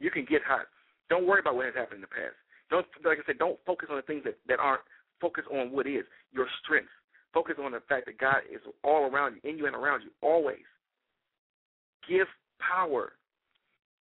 You 0.00 0.10
can 0.10 0.26
get 0.28 0.42
hot. 0.42 0.66
Don't 1.08 1.26
worry 1.26 1.40
about 1.40 1.56
what 1.56 1.66
has 1.66 1.74
happened 1.74 2.02
in 2.02 2.06
the 2.08 2.12
past. 2.12 2.36
Don't 2.70 2.86
like 3.04 3.18
I 3.20 3.24
said, 3.26 3.38
don't 3.38 3.60
focus 3.64 3.88
on 3.90 3.96
the 3.96 4.08
things 4.08 4.24
that, 4.24 4.36
that 4.48 4.58
aren't 4.58 4.82
focus 5.20 5.44
on 5.52 5.70
what 5.70 5.86
is, 5.86 6.04
your 6.32 6.46
strengths. 6.62 6.92
Focus 7.34 7.56
on 7.60 7.72
the 7.72 7.82
fact 7.88 8.06
that 8.06 8.16
God 8.16 8.46
is 8.50 8.60
all 8.84 9.10
around 9.10 9.34
you, 9.34 9.50
in 9.50 9.58
you 9.58 9.66
and 9.66 9.74
around 9.74 10.02
you, 10.02 10.10
always. 10.22 10.62
Give 12.08 12.28
power 12.60 13.12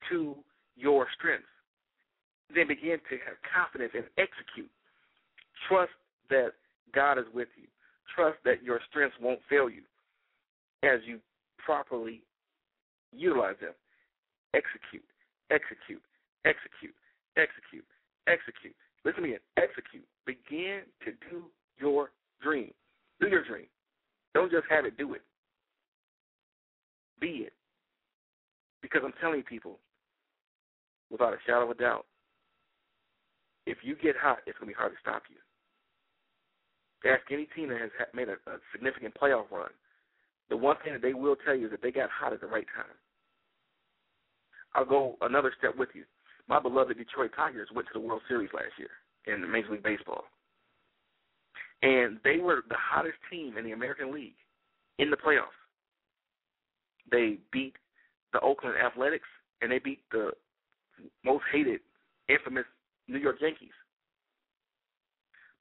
to 0.09 0.37
your 0.77 1.07
strengths. 1.19 1.51
Then 2.55 2.69
begin 2.69 3.03
to 3.11 3.17
have 3.27 3.35
confidence 3.43 3.91
and 3.95 4.05
execute. 4.17 4.71
Trust 5.69 5.91
that 6.31 6.53
God 6.95 7.19
is 7.19 7.25
with 7.35 7.49
you. 7.59 7.67
Trust 8.15 8.39
that 8.45 8.63
your 8.63 8.81
strengths 8.89 9.17
won't 9.21 9.41
fail 9.51 9.69
you 9.69 9.83
as 10.85 11.01
you 11.05 11.19
properly 11.59 12.23
utilize 13.13 13.57
them. 13.61 13.75
Execute, 14.55 15.05
execute, 15.51 16.03
execute, 16.47 16.95
execute, 17.37 17.85
execute. 18.29 18.77
Listen 19.05 19.23
to 19.23 19.29
me. 19.29 19.37
Execute. 19.59 20.07
Begin 20.25 20.87
to 21.05 21.11
do 21.29 21.51
your 21.81 22.11
dream. 22.41 22.73
Do 23.21 23.29
your 23.29 23.45
dream. 23.45 23.67
Don't 24.35 24.51
just 24.51 24.67
have 24.69 24.85
it, 24.85 24.99
do 24.99 25.15
it. 25.15 25.23
Be 27.21 27.47
it. 27.47 27.53
Because 28.83 29.03
I'm 29.05 29.15
telling 29.21 29.43
people, 29.43 29.79
without 31.11 31.33
a 31.33 31.39
shadow 31.47 31.65
of 31.65 31.71
a 31.71 31.75
doubt, 31.75 32.05
if 33.67 33.79
you 33.83 33.97
get 33.97 34.17
hot, 34.17 34.39
it's 34.47 34.59
going 34.59 34.69
to 34.69 34.75
be 34.75 34.79
hard 34.79 34.93
to 34.93 34.99
stop 35.01 35.23
you. 35.29 35.37
Ask 37.11 37.23
any 37.31 37.47
team 37.57 37.69
that 37.69 37.81
has 37.81 37.91
made 38.15 38.29
a, 38.29 38.35
a 38.51 38.59
significant 38.73 39.15
playoff 39.21 39.51
run. 39.51 39.71
The 40.51 40.57
one 40.57 40.77
thing 40.85 40.93
that 40.93 41.03
they 41.03 41.15
will 41.15 41.37
tell 41.45 41.55
you 41.55 41.67
is 41.67 41.71
that 41.71 41.83
they 41.83 41.91
got 41.91 42.11
hot 42.11 42.33
at 42.33 42.41
the 42.41 42.47
right 42.47 42.67
time. 42.75 42.95
I'll 44.75 44.85
go 44.85 45.17
another 45.21 45.53
step 45.59 45.77
with 45.77 45.91
you. 45.95 46.05
My 46.49 46.61
beloved 46.61 46.97
Detroit 46.97 47.33
Tigers 47.35 47.69
went 47.75 47.89
to 47.89 47.99
the 47.99 48.07
World 48.07 48.23
Series 48.29 48.51
last 48.53 48.75
year 48.79 48.91
in 49.27 49.51
Major 49.51 49.73
League 49.73 49.83
Baseball. 49.83 50.25
And 51.83 52.19
they 52.25 52.39
were 52.39 52.63
the 52.69 52.77
hottest 52.79 53.19
team 53.31 53.57
in 53.59 53.65
the 53.65 53.73
American 53.73 54.13
League 54.13 54.37
in 54.99 55.11
the 55.11 55.17
playoffs. 55.17 55.57
They 57.11 57.39
beat 57.53 57.75
the 58.33 58.41
Oakland 58.41 58.77
Athletics 58.77 59.29
and 59.61 59.71
they 59.71 59.79
beat 59.79 60.01
the 60.11 60.31
most 61.25 61.45
hated, 61.53 61.81
infamous 62.29 62.65
New 63.09 63.19
York 63.19 63.37
Yankees. 63.41 63.77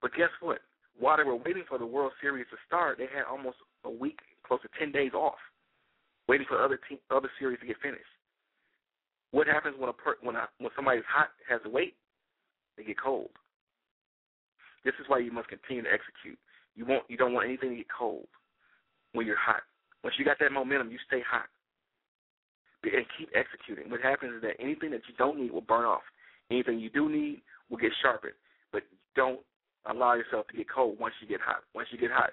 But 0.01 0.13
guess 0.13 0.29
what? 0.39 0.59
While 0.97 1.17
they 1.17 1.23
were 1.23 1.35
waiting 1.35 1.63
for 1.67 1.77
the 1.77 1.85
World 1.85 2.13
Series 2.21 2.45
to 2.51 2.57
start, 2.65 2.97
they 2.97 3.07
had 3.13 3.25
almost 3.29 3.57
a 3.83 3.89
week, 3.89 4.19
close 4.47 4.61
to 4.61 4.69
ten 4.79 4.91
days 4.91 5.11
off, 5.13 5.39
waiting 6.27 6.47
for 6.47 6.63
other 6.63 6.79
team, 6.87 6.97
other 7.11 7.29
series 7.37 7.59
to 7.59 7.65
get 7.65 7.75
finished. 7.81 8.03
What 9.31 9.47
happens 9.47 9.75
when 9.77 9.89
a 9.89 9.93
per, 9.93 10.15
when 10.21 10.35
a, 10.35 10.47
when 10.59 10.71
somebody's 10.75 11.03
hot 11.07 11.29
has 11.49 11.61
to 11.63 11.69
wait? 11.69 11.95
They 12.77 12.83
get 12.83 12.99
cold. 13.01 13.29
This 14.85 14.93
is 15.01 15.09
why 15.09 15.19
you 15.19 15.31
must 15.31 15.49
continue 15.49 15.83
to 15.83 15.89
execute. 15.89 16.37
You 16.75 16.85
won't 16.85 17.03
you 17.09 17.17
don't 17.17 17.33
want 17.33 17.47
anything 17.49 17.71
to 17.71 17.75
get 17.75 17.87
cold 17.89 18.27
when 19.13 19.25
you're 19.25 19.35
hot. 19.35 19.63
Once 20.03 20.15
you 20.17 20.23
got 20.23 20.37
that 20.39 20.51
momentum, 20.51 20.91
you 20.91 20.99
stay 21.07 21.21
hot. 21.27 21.49
And 22.83 23.05
keep 23.17 23.29
executing. 23.33 23.89
What 23.89 24.01
happens 24.01 24.35
is 24.35 24.41
that 24.43 24.61
anything 24.61 24.91
that 24.91 25.01
you 25.09 25.15
don't 25.17 25.41
need 25.41 25.51
will 25.51 25.65
burn 25.65 25.85
off. 25.85 26.05
Anything 26.51 26.77
you 26.77 26.91
do 26.91 27.09
need 27.09 27.41
will 27.67 27.77
get 27.77 27.89
sharpened. 27.99 28.37
But 28.71 28.83
don't 29.15 29.39
allow 29.89 30.13
yourself 30.13 30.45
to 30.49 30.57
get 30.57 30.69
cold 30.69 30.99
once 30.99 31.15
you 31.19 31.27
get 31.27 31.41
hot. 31.41 31.63
Once 31.73 31.87
you 31.91 31.97
get 31.97 32.11
hot, 32.11 32.29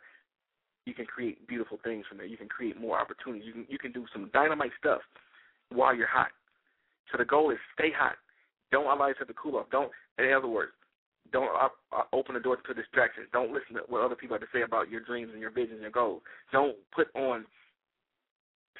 you 0.84 0.92
can 0.92 1.06
create 1.06 1.48
beautiful 1.48 1.78
things 1.82 2.04
from 2.06 2.18
there. 2.18 2.26
You 2.26 2.36
can 2.36 2.48
create 2.48 2.78
more 2.78 3.00
opportunities. 3.00 3.46
You 3.46 3.52
can 3.54 3.66
you 3.70 3.78
can 3.78 3.92
do 3.92 4.04
some 4.12 4.28
dynamite 4.34 4.72
stuff 4.78 5.00
while 5.70 5.94
you're 5.96 6.06
hot. 6.06 6.28
So 7.10 7.18
the 7.18 7.24
goal 7.24 7.50
is 7.50 7.58
stay 7.72 7.90
hot. 7.96 8.16
Don't 8.70 8.84
allow 8.84 9.06
yourself 9.08 9.28
to 9.28 9.34
cool 9.34 9.56
off. 9.56 9.66
Don't, 9.70 9.90
in 10.18 10.32
other 10.32 10.48
words, 10.48 10.72
don't 11.32 11.50
open 12.12 12.34
the 12.34 12.40
door 12.40 12.56
to 12.56 12.74
distractions. 12.74 13.26
Don't 13.32 13.52
listen 13.52 13.74
to 13.74 13.82
what 13.88 14.02
other 14.02 14.14
people 14.14 14.34
have 14.34 14.42
to 14.42 14.52
say 14.52 14.62
about 14.62 14.90
your 14.90 15.00
dreams 15.00 15.30
and 15.32 15.40
your 15.40 15.50
visions 15.50 15.80
and 15.82 15.92
goals. 15.92 16.22
Don't 16.52 16.76
put 16.94 17.08
on 17.14 17.46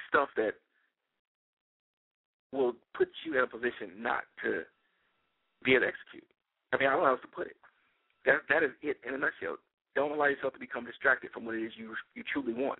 stuff 0.08 0.28
that 0.36 0.52
will 2.52 2.74
put 2.94 3.08
you 3.24 3.36
in 3.36 3.44
a 3.44 3.46
position 3.46 3.96
not 3.96 4.24
to 4.44 4.62
be 5.64 5.72
able 5.72 5.86
to 5.86 5.88
execute. 5.88 6.28
I 6.72 6.76
mean, 6.76 6.88
I 6.88 6.92
don't 6.92 7.00
know 7.00 7.06
how 7.06 7.12
else 7.16 7.22
to 7.22 7.28
put 7.28 7.46
it. 7.46 7.56
That 8.26 8.44
that 8.48 8.62
is 8.62 8.70
it 8.82 8.98
in 9.06 9.14
a 9.14 9.18
nutshell. 9.18 9.56
Don't 9.96 10.12
allow 10.12 10.26
yourself 10.26 10.52
to 10.54 10.60
become 10.60 10.84
distracted 10.84 11.30
from 11.32 11.44
what 11.44 11.54
it 11.54 11.64
is 11.64 11.72
you 11.76 11.94
you 12.14 12.22
truly 12.32 12.52
want. 12.52 12.78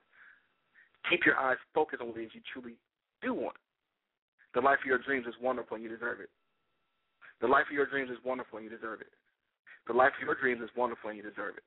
Keep 1.11 1.27
your 1.27 1.37
eyes 1.37 1.57
focused 1.75 2.01
on 2.01 2.09
what 2.09 2.19
it 2.19 2.25
is 2.25 2.35
you 2.35 2.41
truly 2.53 2.77
do 3.23 3.35
want. 3.35 3.57
The 4.55 4.61
life 4.61 4.79
of 4.81 4.87
your 4.87 4.99
dreams 4.99 5.27
is 5.27 5.35
wonderful 5.41 5.75
and 5.77 5.83
you 5.83 5.91
deserve 5.91 6.21
it. 6.21 6.29
The 7.41 7.49
life 7.49 7.67
of 7.69 7.75
your 7.75 7.87
dreams 7.87 8.11
is 8.11 8.19
wonderful 8.25 8.59
and 8.59 8.65
you 8.65 8.71
deserve 8.71 9.01
it. 9.01 9.11
The 9.87 9.93
life 9.93 10.13
of 10.21 10.27
your 10.27 10.35
dreams 10.35 10.63
is 10.63 10.71
wonderful 10.77 11.11
and 11.11 11.17
you 11.17 11.23
deserve 11.23 11.59
it. 11.59 11.67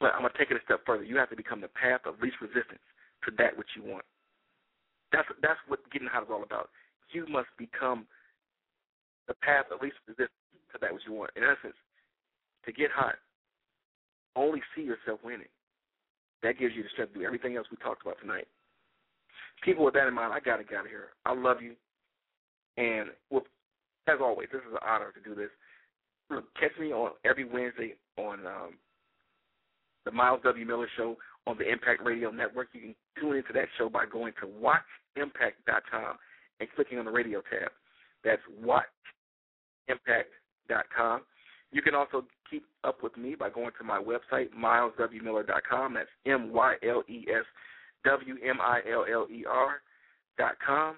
But 0.00 0.12
I'm 0.14 0.22
gonna 0.22 0.36
take 0.36 0.50
it 0.50 0.60
a 0.60 0.64
step 0.64 0.84
further. 0.84 1.04
You 1.04 1.16
have 1.16 1.30
to 1.30 1.36
become 1.36 1.60
the 1.60 1.72
path 1.72 2.02
of 2.04 2.20
least 2.20 2.36
resistance 2.40 2.82
to 3.24 3.30
that 3.38 3.56
which 3.56 3.68
you 3.76 3.82
want. 3.82 4.04
That's 5.12 5.28
that's 5.40 5.60
what 5.68 5.80
getting 5.90 6.08
hot 6.08 6.24
is 6.24 6.28
all 6.30 6.42
about. 6.42 6.70
You 7.12 7.26
must 7.28 7.48
become 7.56 8.06
the 9.28 9.34
path 9.40 9.66
of 9.72 9.80
least 9.80 9.96
resistance 10.06 10.34
to 10.72 10.78
that 10.80 10.92
which 10.92 11.04
you 11.06 11.14
want. 11.14 11.30
In 11.36 11.44
essence, 11.44 11.78
to 12.66 12.72
get 12.72 12.90
hot, 12.90 13.16
only 14.36 14.60
see 14.74 14.82
yourself 14.82 15.20
winning. 15.24 15.48
That 16.42 16.58
gives 16.58 16.74
you 16.74 16.82
the 16.82 16.88
strength 16.92 17.14
to 17.14 17.20
do 17.20 17.24
everything 17.24 17.56
else 17.56 17.66
we 17.70 17.78
talked 17.78 18.02
about 18.02 18.20
tonight. 18.20 18.48
People 19.62 19.84
with 19.84 19.94
that 19.94 20.08
in 20.08 20.14
mind, 20.14 20.32
I 20.32 20.40
gotta 20.40 20.64
get 20.64 20.78
out 20.78 20.84
of 20.84 20.90
here. 20.90 21.16
I 21.24 21.32
love 21.32 21.62
you. 21.62 21.72
And 22.76 23.10
with, 23.30 23.44
as 24.08 24.18
always, 24.20 24.48
this 24.52 24.60
is 24.60 24.72
an 24.72 24.84
honor 24.84 25.12
to 25.14 25.22
do 25.22 25.34
this. 25.34 25.48
Catch 26.30 26.78
me 26.80 26.92
on 26.92 27.12
every 27.24 27.44
Wednesday 27.44 27.94
on 28.16 28.46
um, 28.46 28.78
the 30.04 30.10
Myles 30.10 30.40
W. 30.44 30.66
Miller 30.66 30.88
Show 30.96 31.16
on 31.46 31.56
the 31.58 31.70
Impact 31.70 32.02
Radio 32.04 32.30
Network. 32.30 32.68
You 32.72 32.80
can 32.80 32.94
tune 33.20 33.36
into 33.36 33.52
that 33.52 33.68
show 33.78 33.88
by 33.88 34.06
going 34.06 34.32
to 34.40 34.46
watchimpact.com 34.46 36.16
and 36.60 36.68
clicking 36.74 36.98
on 36.98 37.04
the 37.04 37.10
radio 37.10 37.42
tab. 37.50 37.70
That's 38.24 38.42
watchimpact.com. 38.64 41.20
You 41.72 41.82
can 41.82 41.94
also 41.94 42.24
keep 42.50 42.64
up 42.84 43.02
with 43.02 43.16
me 43.16 43.34
by 43.34 43.50
going 43.50 43.72
to 43.78 43.84
my 43.84 44.00
website, 44.00 44.48
mileswmiller.com. 44.56 45.94
That's 45.94 46.08
M 46.26 46.52
Y 46.52 46.74
L 46.88 47.02
E 47.08 47.26
S 47.28 47.44
W 48.04 48.36
M 48.44 48.58
I 48.60 48.80
L 48.90 49.04
L 49.12 49.26
E 49.30 49.44
R 49.48 49.82
dot 50.38 50.54
com. 50.64 50.96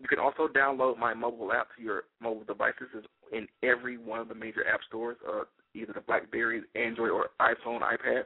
You 0.00 0.08
can 0.08 0.18
also 0.18 0.48
download 0.48 0.98
my 0.98 1.14
mobile 1.14 1.52
app 1.52 1.68
to 1.76 1.82
your 1.82 2.04
mobile 2.20 2.44
devices 2.44 2.88
in 3.32 3.46
every 3.62 3.96
one 3.96 4.20
of 4.20 4.28
the 4.28 4.34
major 4.34 4.66
app 4.66 4.80
stores, 4.86 5.16
uh, 5.28 5.44
either 5.74 5.92
the 5.92 6.00
BlackBerry, 6.00 6.62
Android, 6.74 7.10
or 7.10 7.30
iPhone, 7.40 7.80
iPad. 7.80 8.24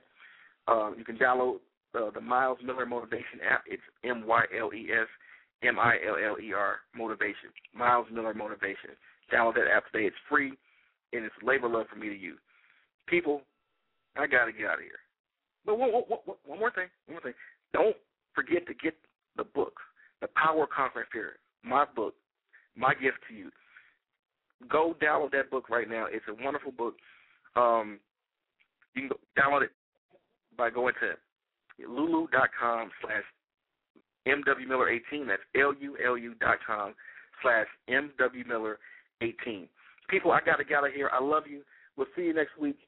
Uh, 0.69 0.97
you 0.97 1.05
can 1.05 1.17
download 1.17 1.57
uh, 1.95 2.11
the 2.11 2.21
Myles 2.21 2.59
Miller 2.65 2.87
Motivation 2.87 3.41
app. 3.49 3.63
It's 3.67 3.83
M 4.05 4.27
Y 4.27 4.45
L 4.59 4.73
E 4.75 4.89
S 4.93 5.09
M 5.63 5.79
I 5.79 5.97
L 6.07 6.17
L 6.17 6.37
E 6.41 6.53
R 6.53 6.77
Motivation. 6.95 7.51
Myles 7.75 8.07
Miller 8.13 8.35
Motivation. 8.35 8.91
Download 9.33 9.55
that 9.55 9.71
app 9.75 9.91
today. 9.91 10.07
It's 10.07 10.17
free, 10.29 10.53
and 11.13 11.25
it's 11.25 11.35
labor 11.43 11.69
love 11.69 11.87
for 11.91 11.97
me 11.97 12.09
to 12.09 12.17
use. 12.17 12.39
People, 13.07 13.43
I 14.17 14.27
got 14.27 14.47
to 14.47 14.53
get 14.53 14.67
out 14.67 14.75
of 14.75 14.81
here. 14.81 15.01
But 15.65 15.79
one, 15.79 15.91
one, 15.91 16.21
one 16.45 16.59
more 16.59 16.71
thing. 16.71 16.89
One 17.07 17.15
more 17.15 17.23
thing. 17.23 17.35
Don't 17.73 17.97
forget 18.35 18.67
to 18.67 18.75
get 18.75 18.95
the 19.37 19.45
book, 19.45 19.75
The 20.21 20.29
Power 20.37 20.65
of 20.65 20.71
Confident 20.71 21.09
Fear 21.13 21.35
my 21.67 21.85
book, 21.97 22.15
my 22.77 22.95
gift 22.95 23.19
to 23.29 23.35
you. 23.35 23.51
Go 24.71 24.97
download 25.03 25.33
that 25.33 25.51
book 25.51 25.69
right 25.69 25.89
now. 25.89 26.07
It's 26.11 26.25
a 26.29 26.45
wonderful 26.45 26.73
book. 26.73 26.95
Um, 27.57 28.01
you 28.95 29.09
can 29.09 29.19
download 29.39 29.63
it 29.63 29.71
by 30.57 30.71
going 30.71 30.95
to 31.01 31.87
lulu.com 31.87 32.91
slash 33.03 33.23
mwmiller18. 34.27 35.27
That's 35.27 35.43
L-U-L-U 35.55 36.35
dot 36.41 36.59
com 36.67 36.95
slash 37.43 37.67
mwmiller18. 37.91 39.69
People, 40.09 40.33
I 40.33 40.41
got 40.45 40.57
to 40.57 40.65
get 40.65 40.79
out 40.79 40.87
of 40.87 40.93
here. 40.93 41.11
I 41.13 41.23
love 41.23 41.45
you. 41.49 41.63
We'll 41.97 42.07
see 42.17 42.23
you 42.23 42.35
next 42.35 42.59
week. 42.59 42.79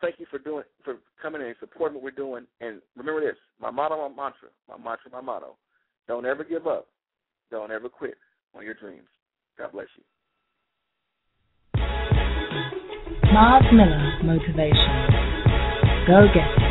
Thank 0.00 0.16
you 0.18 0.26
for 0.30 0.38
doing 0.38 0.64
for 0.84 0.96
coming 1.22 1.40
in 1.40 1.48
and 1.48 1.56
supporting 1.60 1.94
what 1.94 2.04
we're 2.04 2.10
doing. 2.10 2.46
And 2.60 2.82
remember 2.96 3.20
this, 3.20 3.36
my 3.60 3.70
motto, 3.70 3.96
my 3.96 4.08
mantra, 4.08 4.48
my 4.68 4.76
mantra, 4.76 5.10
my 5.12 5.20
motto. 5.20 5.56
Don't 6.08 6.26
ever 6.26 6.44
give 6.44 6.66
up. 6.66 6.88
Don't 7.50 7.70
ever 7.70 7.88
quit 7.88 8.16
on 8.54 8.64
your 8.64 8.74
dreams. 8.74 9.08
God 9.56 9.72
bless 9.72 9.86
you. 9.96 10.02
Myles 13.34 13.66
Miller 13.72 14.12
Motivation. 14.22 14.94
Go 16.06 16.28
get 16.32 16.46
it. 16.56 16.63